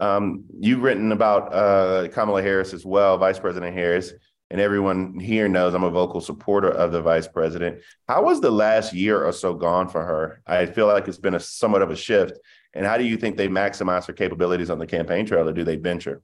Um, 0.00 0.44
you've 0.58 0.82
written 0.82 1.12
about 1.12 1.54
uh, 1.54 2.08
Kamala 2.08 2.42
Harris 2.42 2.72
as 2.72 2.84
well, 2.84 3.18
Vice 3.18 3.38
President 3.38 3.74
Harris, 3.74 4.12
and 4.50 4.60
everyone 4.60 5.18
here 5.20 5.48
knows 5.48 5.74
I'm 5.74 5.84
a 5.84 5.90
vocal 5.90 6.20
supporter 6.20 6.70
of 6.70 6.90
the 6.90 7.02
Vice 7.02 7.28
President. 7.28 7.80
How 8.08 8.24
was 8.24 8.40
the 8.40 8.50
last 8.50 8.92
year 8.92 9.24
or 9.24 9.32
so 9.32 9.54
gone 9.54 9.88
for 9.88 10.04
her? 10.04 10.42
I 10.46 10.66
feel 10.66 10.86
like 10.86 11.06
it's 11.06 11.18
been 11.18 11.34
a 11.34 11.40
somewhat 11.40 11.82
of 11.82 11.90
a 11.90 11.96
shift. 11.96 12.38
And 12.72 12.86
how 12.86 12.96
do 12.96 13.04
you 13.04 13.16
think 13.16 13.36
they 13.36 13.48
maximize 13.48 14.06
her 14.06 14.12
capabilities 14.12 14.70
on 14.70 14.78
the 14.78 14.86
campaign 14.86 15.26
trail, 15.26 15.48
or 15.48 15.52
do 15.52 15.64
they 15.64 15.76
venture? 15.76 16.22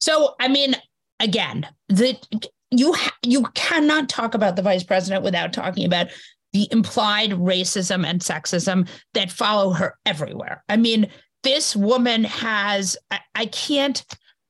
So, 0.00 0.34
I 0.40 0.48
mean, 0.48 0.74
again, 1.20 1.66
the 1.88 2.18
you 2.70 2.92
ha- 2.92 3.16
you 3.22 3.42
cannot 3.54 4.08
talk 4.08 4.34
about 4.34 4.56
the 4.56 4.62
vice 4.62 4.84
president 4.84 5.24
without 5.24 5.52
talking 5.52 5.84
about 5.84 6.08
the 6.52 6.68
implied 6.70 7.30
racism 7.32 8.06
and 8.06 8.20
sexism 8.20 8.88
that 9.14 9.30
follow 9.30 9.70
her 9.70 9.96
everywhere. 10.06 10.64
I 10.68 10.76
mean, 10.76 11.08
this 11.42 11.76
woman 11.76 12.24
has, 12.24 12.96
I, 13.10 13.20
I 13.34 13.46
can't, 13.46 14.04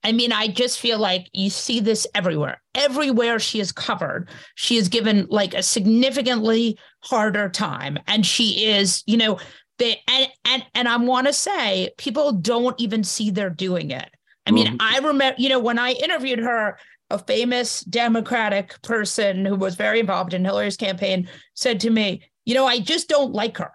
I 0.05 0.12
mean, 0.12 0.33
I 0.33 0.48
just 0.48 0.79
feel 0.79 0.98
like 0.98 1.29
you 1.33 1.51
see 1.51 1.81
this 1.81 2.07
everywhere. 2.14 2.62
Everywhere 2.74 3.38
she 3.38 3.61
is 3.61 3.72
covered, 3.72 4.29
she 4.55 4.77
is 4.77 4.88
given 4.88 5.27
like 5.29 5.55
a 5.55 5.62
significantly 5.62 6.79
harder 7.01 7.48
time. 7.48 7.98
And 8.07 8.24
she 8.24 8.66
is, 8.66 9.03
you 9.07 9.16
know, 9.16 9.38
they 9.79 10.01
and 10.09 10.29
and 10.44 10.66
and 10.74 10.88
I 10.88 10.96
want 10.96 11.27
to 11.27 11.33
say 11.33 11.90
people 11.98 12.33
don't 12.33 12.79
even 12.81 13.05
see 13.05 13.31
they're 13.31 13.51
doing 13.51 13.90
it. 13.90 14.09
I 14.46 14.51
mean, 14.51 14.66
mm-hmm. 14.66 14.77
I 14.81 14.98
remember, 15.07 15.37
you 15.38 15.48
know, 15.48 15.59
when 15.59 15.79
I 15.79 15.92
interviewed 15.92 16.38
her, 16.38 16.79
a 17.11 17.18
famous 17.18 17.81
Democratic 17.83 18.81
person 18.83 19.44
who 19.44 19.57
was 19.57 19.77
very 19.77 20.01
involved 20.01 20.35
in 20.35 20.44
Hillary's 20.44 20.77
campaign 20.77 21.29
said 21.55 21.81
to 21.81 21.90
me, 21.90 22.22
you 22.44 22.55
know, 22.55 22.66
I 22.66 22.81
just 22.81 23.09
don't 23.09 23.33
like 23.33 23.59
her. 23.59 23.72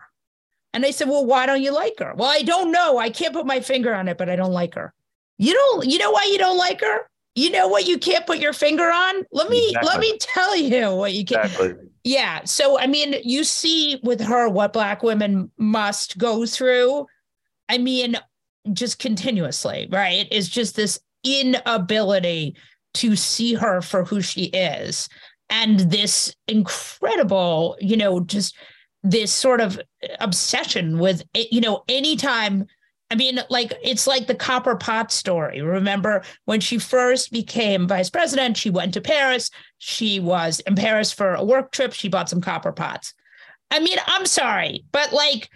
And 0.74 0.84
they 0.84 0.92
said, 0.92 1.10
Well, 1.10 1.26
why 1.26 1.46
don't 1.46 1.62
you 1.62 1.74
like 1.74 2.00
her? 2.00 2.14
Well, 2.16 2.30
I 2.30 2.42
don't 2.42 2.72
know. 2.72 2.98
I 2.98 3.10
can't 3.10 3.34
put 3.34 3.46
my 3.46 3.60
finger 3.60 3.94
on 3.94 4.08
it, 4.08 4.18
but 4.18 4.30
I 4.30 4.36
don't 4.36 4.52
like 4.52 4.76
her. 4.76 4.94
You 5.38 5.54
don't, 5.54 5.86
you 5.86 5.98
know 5.98 6.12
why 6.12 6.28
you 6.32 6.38
don't 6.38 6.58
like 6.58 6.82
her? 6.82 7.10
You 7.36 7.50
know 7.50 7.68
what 7.68 7.88
you 7.88 7.98
can't 7.98 8.26
put 8.28 8.40
your 8.40 8.54
finger 8.54 8.84
on? 8.84 9.24
Let 9.32 9.50
me 9.50 9.70
exactly. 9.70 9.90
let 9.90 10.00
me 10.00 10.18
tell 10.20 10.56
you 10.56 10.96
what 10.96 11.14
you 11.14 11.26
can. 11.26 11.46
Exactly. 11.46 11.74
Yeah. 12.04 12.44
So 12.44 12.80
I 12.80 12.88
mean, 12.88 13.16
you 13.24 13.44
see 13.44 14.00
with 14.04 14.22
her 14.22 14.50
what 14.50 14.74
black 14.74 15.02
women 15.02 15.52
must 15.58 16.18
go 16.18 16.46
through. 16.46 17.08
I 17.70 17.78
mean, 17.80 18.18
just 18.74 19.00
continuously, 19.00 19.88
right? 19.92 20.28
Is 20.32 20.48
just 20.48 20.76
this 20.76 21.00
inability 21.24 22.56
to 22.96 23.16
see 23.16 23.54
her 23.56 23.82
for 23.82 24.04
who 24.04 24.22
she 24.22 24.46
is. 24.46 25.10
And 25.50 25.80
this 25.80 26.36
incredible, 26.48 27.78
you 27.80 27.98
know, 27.98 28.20
just 28.20 28.56
this 29.04 29.32
sort 29.32 29.62
of 29.62 29.80
obsession 30.20 30.98
with 30.98 31.24
you 31.34 31.62
know 31.62 31.84
anytime 31.88 32.66
I 33.14 33.16
mean, 33.16 33.40
like 33.52 33.74
it's 33.84 34.08
like 34.08 34.26
the 34.26 34.34
copper 34.34 34.76
pot 34.76 35.12
story. 35.12 35.62
Remember 35.62 36.24
when 36.46 36.60
she 36.60 36.80
first 36.80 37.32
became 37.32 37.88
vice 37.88 38.10
president, 38.10 38.58
she 38.58 38.72
went 38.72 38.96
to 38.96 39.02
Paris. 39.02 39.52
She 39.78 40.20
was 40.20 40.62
in 40.62 40.74
Paris 40.76 41.12
for 41.12 41.36
a 41.36 41.44
work 41.44 41.72
trip. 41.72 41.94
She 41.94 42.08
bought 42.08 42.28
some 42.28 42.42
copper 42.42 42.72
pots. 42.72 43.14
I 43.70 43.80
mean, 43.82 44.00
I'm 44.08 44.26
sorry, 44.26 44.86
but 44.92 45.14
like, 45.14 45.48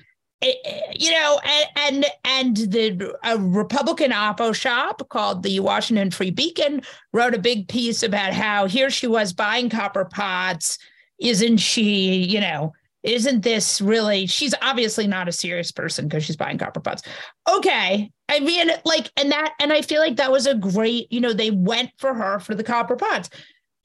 eh, 0.44 0.54
eh, 0.66 0.82
you 1.00 1.10
know, 1.10 1.40
and 1.44 1.66
and, 1.78 2.06
and 2.26 2.58
the 2.58 3.16
Republican 3.40 4.12
oppo 4.12 4.54
shop 4.54 5.10
called 5.10 5.42
the 5.42 5.60
Washington 5.60 6.12
Free 6.12 6.30
Beacon 6.30 6.84
wrote 7.12 7.34
a 7.34 7.40
big 7.40 7.68
piece 7.70 8.04
about 8.04 8.34
how 8.34 8.68
here 8.68 8.92
she 8.92 9.08
was 9.08 9.34
buying 9.34 9.72
copper 9.72 10.06
pots. 10.06 10.78
Isn't 11.20 11.58
she, 11.58 12.24
you 12.24 12.40
know, 12.40 12.74
isn't 13.08 13.42
this 13.42 13.80
really 13.80 14.28
she's 14.28 14.54
obviously 14.62 15.08
not 15.08 15.30
a 15.30 15.32
serious 15.32 15.72
person 15.72 16.08
because 16.08 16.26
she's 16.26 16.36
buying 16.36 16.58
copper 16.58 16.82
pots. 16.82 17.02
Okay. 17.50 18.12
I 18.30 18.40
mean 18.42 18.70
like 18.84 19.10
and 19.16 19.32
that 19.32 19.54
and 19.62 19.72
i 19.72 19.82
feel 19.82 20.02
like 20.02 20.18
that 20.18 20.32
was 20.32 20.46
a 20.46 20.54
great 20.54 21.10
you 21.12 21.22
know 21.22 21.32
they 21.32 21.52
went 21.52 21.92
for 21.98 22.14
her 22.14 22.40
for 22.40 22.54
the 22.54 22.64
copper 22.64 22.98
pots. 22.98 23.30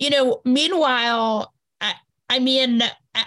You 0.00 0.10
know 0.10 0.42
meanwhile 0.44 1.54
i, 1.80 1.94
I 2.28 2.40
mean 2.40 2.82
I, 3.14 3.24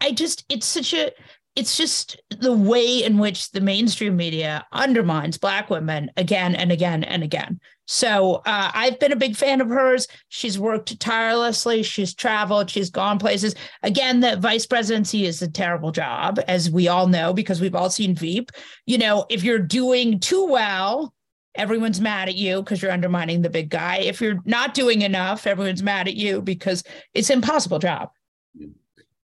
I 0.00 0.12
just 0.12 0.44
it's 0.48 0.66
such 0.66 0.94
a 0.94 1.10
it's 1.54 1.76
just 1.76 2.20
the 2.40 2.52
way 2.52 3.04
in 3.04 3.18
which 3.18 3.50
the 3.50 3.60
mainstream 3.60 4.16
media 4.16 4.66
undermines 4.72 5.36
black 5.36 5.68
women 5.68 6.10
again 6.16 6.54
and 6.54 6.72
again 6.72 7.04
and 7.04 7.22
again. 7.22 7.60
So 7.86 8.36
uh, 8.46 8.70
i've 8.74 8.98
been 8.98 9.12
a 9.12 9.16
big 9.16 9.36
fan 9.36 9.60
of 9.60 9.68
hers. 9.68 10.06
She's 10.28 10.58
worked 10.58 10.98
tirelessly. 10.98 11.82
She's 11.82 12.14
traveled. 12.14 12.70
She's 12.70 12.88
gone 12.88 13.18
places. 13.18 13.54
Again 13.82 14.20
the 14.20 14.36
vice 14.36 14.66
presidency 14.66 15.26
is 15.26 15.42
a 15.42 15.50
terrible 15.50 15.92
job 15.92 16.40
as 16.48 16.70
we 16.70 16.88
all 16.88 17.06
know 17.06 17.34
because 17.34 17.60
we've 17.60 17.74
all 17.74 17.90
seen 17.90 18.14
veep. 18.14 18.50
You 18.86 18.96
know 18.98 19.26
if 19.28 19.42
you're 19.42 19.58
doing 19.58 20.20
too 20.20 20.46
well 20.46 21.12
everyone's 21.54 22.00
mad 22.00 22.30
at 22.30 22.34
you 22.34 22.62
because 22.62 22.80
you're 22.80 22.90
undermining 22.90 23.42
the 23.42 23.50
big 23.50 23.68
guy. 23.68 23.98
If 23.98 24.22
you're 24.22 24.40
not 24.46 24.72
doing 24.72 25.02
enough 25.02 25.46
everyone's 25.46 25.82
mad 25.82 26.08
at 26.08 26.14
you 26.14 26.40
because 26.40 26.82
it's 27.12 27.28
an 27.28 27.36
impossible 27.36 27.78
job. 27.78 28.08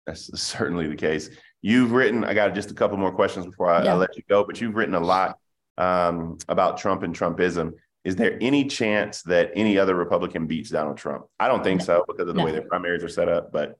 That's 0.06 0.40
certainly 0.40 0.86
the 0.86 0.96
case 0.96 1.28
You've 1.66 1.90
written, 1.90 2.22
I 2.22 2.32
got 2.32 2.54
just 2.54 2.70
a 2.70 2.74
couple 2.74 2.96
more 2.96 3.10
questions 3.10 3.44
before 3.44 3.68
I, 3.68 3.82
yeah. 3.82 3.94
I 3.94 3.96
let 3.96 4.16
you 4.16 4.22
go, 4.28 4.44
but 4.44 4.60
you've 4.60 4.76
written 4.76 4.94
a 4.94 5.00
lot 5.00 5.36
um, 5.76 6.38
about 6.48 6.78
Trump 6.78 7.02
and 7.02 7.12
Trumpism. 7.12 7.72
Is 8.04 8.14
there 8.14 8.38
any 8.40 8.66
chance 8.66 9.22
that 9.22 9.50
any 9.56 9.76
other 9.76 9.96
Republican 9.96 10.46
beats 10.46 10.70
Donald 10.70 10.96
Trump? 10.96 11.24
I 11.40 11.48
don't 11.48 11.64
think 11.64 11.80
no. 11.80 11.86
so 11.86 12.04
because 12.06 12.20
of 12.20 12.28
the 12.28 12.34
no. 12.34 12.44
way 12.44 12.52
their 12.52 12.62
primaries 12.62 13.02
are 13.02 13.08
set 13.08 13.28
up, 13.28 13.50
but. 13.50 13.76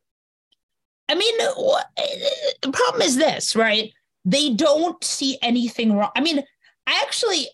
I 1.08 1.14
mean, 1.14 1.38
the 1.38 2.72
problem 2.72 3.02
is 3.02 3.14
this, 3.14 3.54
right? 3.54 3.92
They 4.24 4.50
don't 4.50 5.04
see 5.04 5.38
anything 5.40 5.92
wrong. 5.92 6.10
I 6.16 6.22
mean, 6.22 6.40
I 6.88 7.02
actually, 7.06 7.46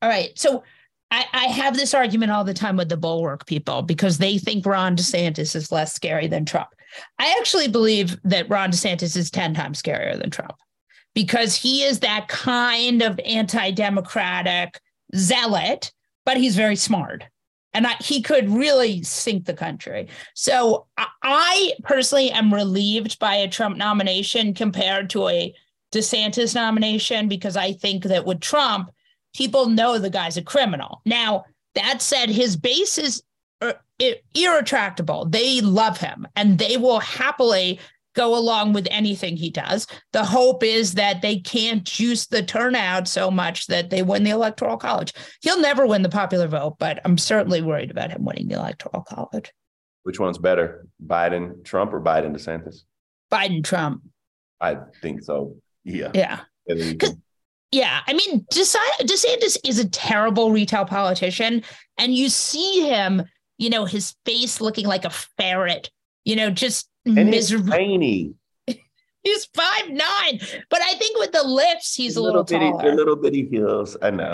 all 0.00 0.08
right. 0.08 0.30
So 0.38 0.62
I, 1.10 1.24
I, 1.32 1.46
have 1.46 1.76
this 1.76 1.92
argument 1.92 2.30
all 2.30 2.44
the 2.44 2.54
time 2.54 2.76
with 2.76 2.88
the 2.88 2.96
bulwark 2.96 3.46
people 3.46 3.82
because 3.82 4.18
they 4.18 4.38
think 4.38 4.64
Ron 4.64 4.96
DeSantis 4.96 5.56
is 5.56 5.72
less 5.72 5.92
scary 5.92 6.28
than 6.28 6.44
Trump. 6.44 6.68
I 7.18 7.34
actually 7.38 7.68
believe 7.68 8.16
that 8.24 8.48
Ron 8.48 8.70
DeSantis 8.70 9.16
is 9.16 9.30
10 9.30 9.54
times 9.54 9.82
scarier 9.82 10.18
than 10.18 10.30
Trump 10.30 10.56
because 11.14 11.56
he 11.56 11.82
is 11.82 12.00
that 12.00 12.28
kind 12.28 13.02
of 13.02 13.18
anti 13.24 13.70
democratic 13.70 14.80
zealot, 15.14 15.92
but 16.24 16.36
he's 16.36 16.56
very 16.56 16.76
smart. 16.76 17.24
And 17.72 17.86
I, 17.86 17.94
he 18.00 18.22
could 18.22 18.48
really 18.48 19.02
sink 19.02 19.44
the 19.44 19.54
country. 19.54 20.08
So 20.34 20.86
I 21.22 21.74
personally 21.82 22.30
am 22.30 22.52
relieved 22.52 23.18
by 23.18 23.34
a 23.34 23.48
Trump 23.48 23.76
nomination 23.76 24.54
compared 24.54 25.10
to 25.10 25.28
a 25.28 25.54
DeSantis 25.92 26.54
nomination 26.54 27.28
because 27.28 27.56
I 27.56 27.72
think 27.72 28.04
that 28.04 28.24
with 28.24 28.40
Trump, 28.40 28.90
people 29.34 29.68
know 29.68 29.98
the 29.98 30.10
guy's 30.10 30.36
a 30.36 30.42
criminal. 30.42 31.02
Now, 31.04 31.44
that 31.74 32.00
said, 32.00 32.30
his 32.30 32.56
base 32.56 32.96
is 32.96 33.22
Er, 33.62 33.74
irretractable. 34.34 35.26
They 35.26 35.60
love 35.60 35.98
him 35.98 36.26
and 36.36 36.58
they 36.58 36.76
will 36.76 37.00
happily 37.00 37.80
go 38.14 38.36
along 38.36 38.72
with 38.72 38.88
anything 38.90 39.36
he 39.36 39.50
does. 39.50 39.86
The 40.12 40.24
hope 40.24 40.62
is 40.64 40.94
that 40.94 41.22
they 41.22 41.38
can't 41.38 41.84
juice 41.84 42.26
the 42.26 42.42
turnout 42.42 43.08
so 43.08 43.30
much 43.30 43.66
that 43.66 43.90
they 43.90 44.02
win 44.02 44.24
the 44.24 44.30
electoral 44.30 44.78
college. 44.78 45.12
He'll 45.42 45.60
never 45.60 45.86
win 45.86 46.02
the 46.02 46.08
popular 46.08 46.48
vote, 46.48 46.76
but 46.78 47.00
I'm 47.04 47.18
certainly 47.18 47.60
worried 47.62 47.90
about 47.90 48.10
him 48.10 48.24
winning 48.24 48.48
the 48.48 48.54
electoral 48.56 49.02
college. 49.02 49.52
Which 50.02 50.18
one's 50.18 50.38
better, 50.38 50.86
Biden, 51.04 51.64
Trump, 51.64 51.92
or 51.92 52.00
Biden, 52.00 52.34
DeSantis? 52.34 52.84
Biden, 53.30 53.62
Trump. 53.62 54.02
I 54.60 54.78
think 55.02 55.22
so. 55.22 55.56
Yeah. 55.84 56.10
Yeah. 56.14 56.40
Yeah. 57.70 58.00
I 58.06 58.12
mean, 58.12 58.46
DeSantis 58.52 59.58
is 59.64 59.78
a 59.78 59.88
terrible 59.88 60.52
retail 60.52 60.84
politician, 60.84 61.62
and 61.98 62.14
you 62.14 62.28
see 62.28 62.88
him 62.88 63.24
you 63.58 63.70
know, 63.70 63.84
his 63.84 64.14
face 64.24 64.60
looking 64.60 64.86
like 64.86 65.04
a 65.04 65.10
ferret, 65.10 65.90
you 66.24 66.36
know, 66.36 66.50
just 66.50 66.88
and 67.04 67.30
miserable. 67.30 67.72
Tiny. 67.72 68.34
he's 69.22 69.44
five 69.54 69.88
nine, 69.88 70.40
but 70.70 70.80
I 70.82 70.94
think 70.94 71.18
with 71.18 71.32
the 71.32 71.42
lifts, 71.42 71.94
he's 71.94 72.16
a 72.16 72.22
little, 72.22 72.42
little 72.42 72.58
bitty, 72.58 72.70
taller. 72.70 72.90
The 72.90 72.96
little 72.96 73.16
bitty 73.16 73.48
heels. 73.48 73.96
I 74.02 74.10
know. 74.10 74.32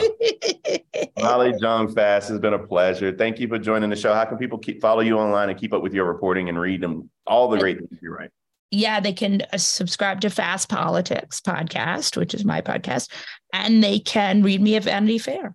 Molly 1.18 1.54
Jong-Fast 1.60 2.28
has 2.28 2.38
been 2.38 2.54
a 2.54 2.58
pleasure. 2.58 3.16
Thank 3.16 3.38
you 3.38 3.48
for 3.48 3.58
joining 3.58 3.90
the 3.90 3.96
show. 3.96 4.14
How 4.14 4.24
can 4.24 4.38
people 4.38 4.58
keep 4.58 4.80
follow 4.80 5.00
you 5.00 5.18
online 5.18 5.50
and 5.50 5.58
keep 5.58 5.72
up 5.72 5.82
with 5.82 5.94
your 5.94 6.06
reporting 6.06 6.48
and 6.48 6.58
read 6.58 6.80
them 6.80 7.10
all 7.26 7.48
the 7.48 7.58
great 7.58 7.78
things 7.78 7.98
you 8.02 8.12
write? 8.12 8.30
Yeah, 8.70 9.00
they 9.00 9.12
can 9.12 9.42
uh, 9.52 9.58
subscribe 9.58 10.22
to 10.22 10.30
Fast 10.30 10.70
Politics 10.70 11.42
podcast, 11.42 12.16
which 12.16 12.32
is 12.32 12.42
my 12.42 12.62
podcast, 12.62 13.10
and 13.52 13.84
they 13.84 13.98
can 13.98 14.42
read 14.42 14.62
me 14.62 14.76
at 14.76 14.84
Vanity 14.84 15.18
Fair. 15.18 15.54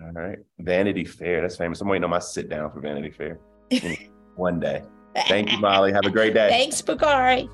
All 0.00 0.12
right. 0.12 0.38
Vanity 0.58 1.04
Fair. 1.04 1.40
That's 1.42 1.56
famous. 1.56 1.80
I'm 1.80 1.88
waiting 1.88 2.04
on 2.04 2.10
my 2.10 2.18
sit 2.18 2.48
down 2.48 2.70
for 2.72 2.80
Vanity 2.80 3.10
Fair 3.10 3.38
one 4.36 4.58
day. 4.60 4.82
Thank 5.28 5.52
you, 5.52 5.58
Molly. 5.58 5.92
Have 5.92 6.06
a 6.06 6.10
great 6.10 6.34
day. 6.34 6.48
Thanks, 6.48 6.80
Bakari. 6.80 7.48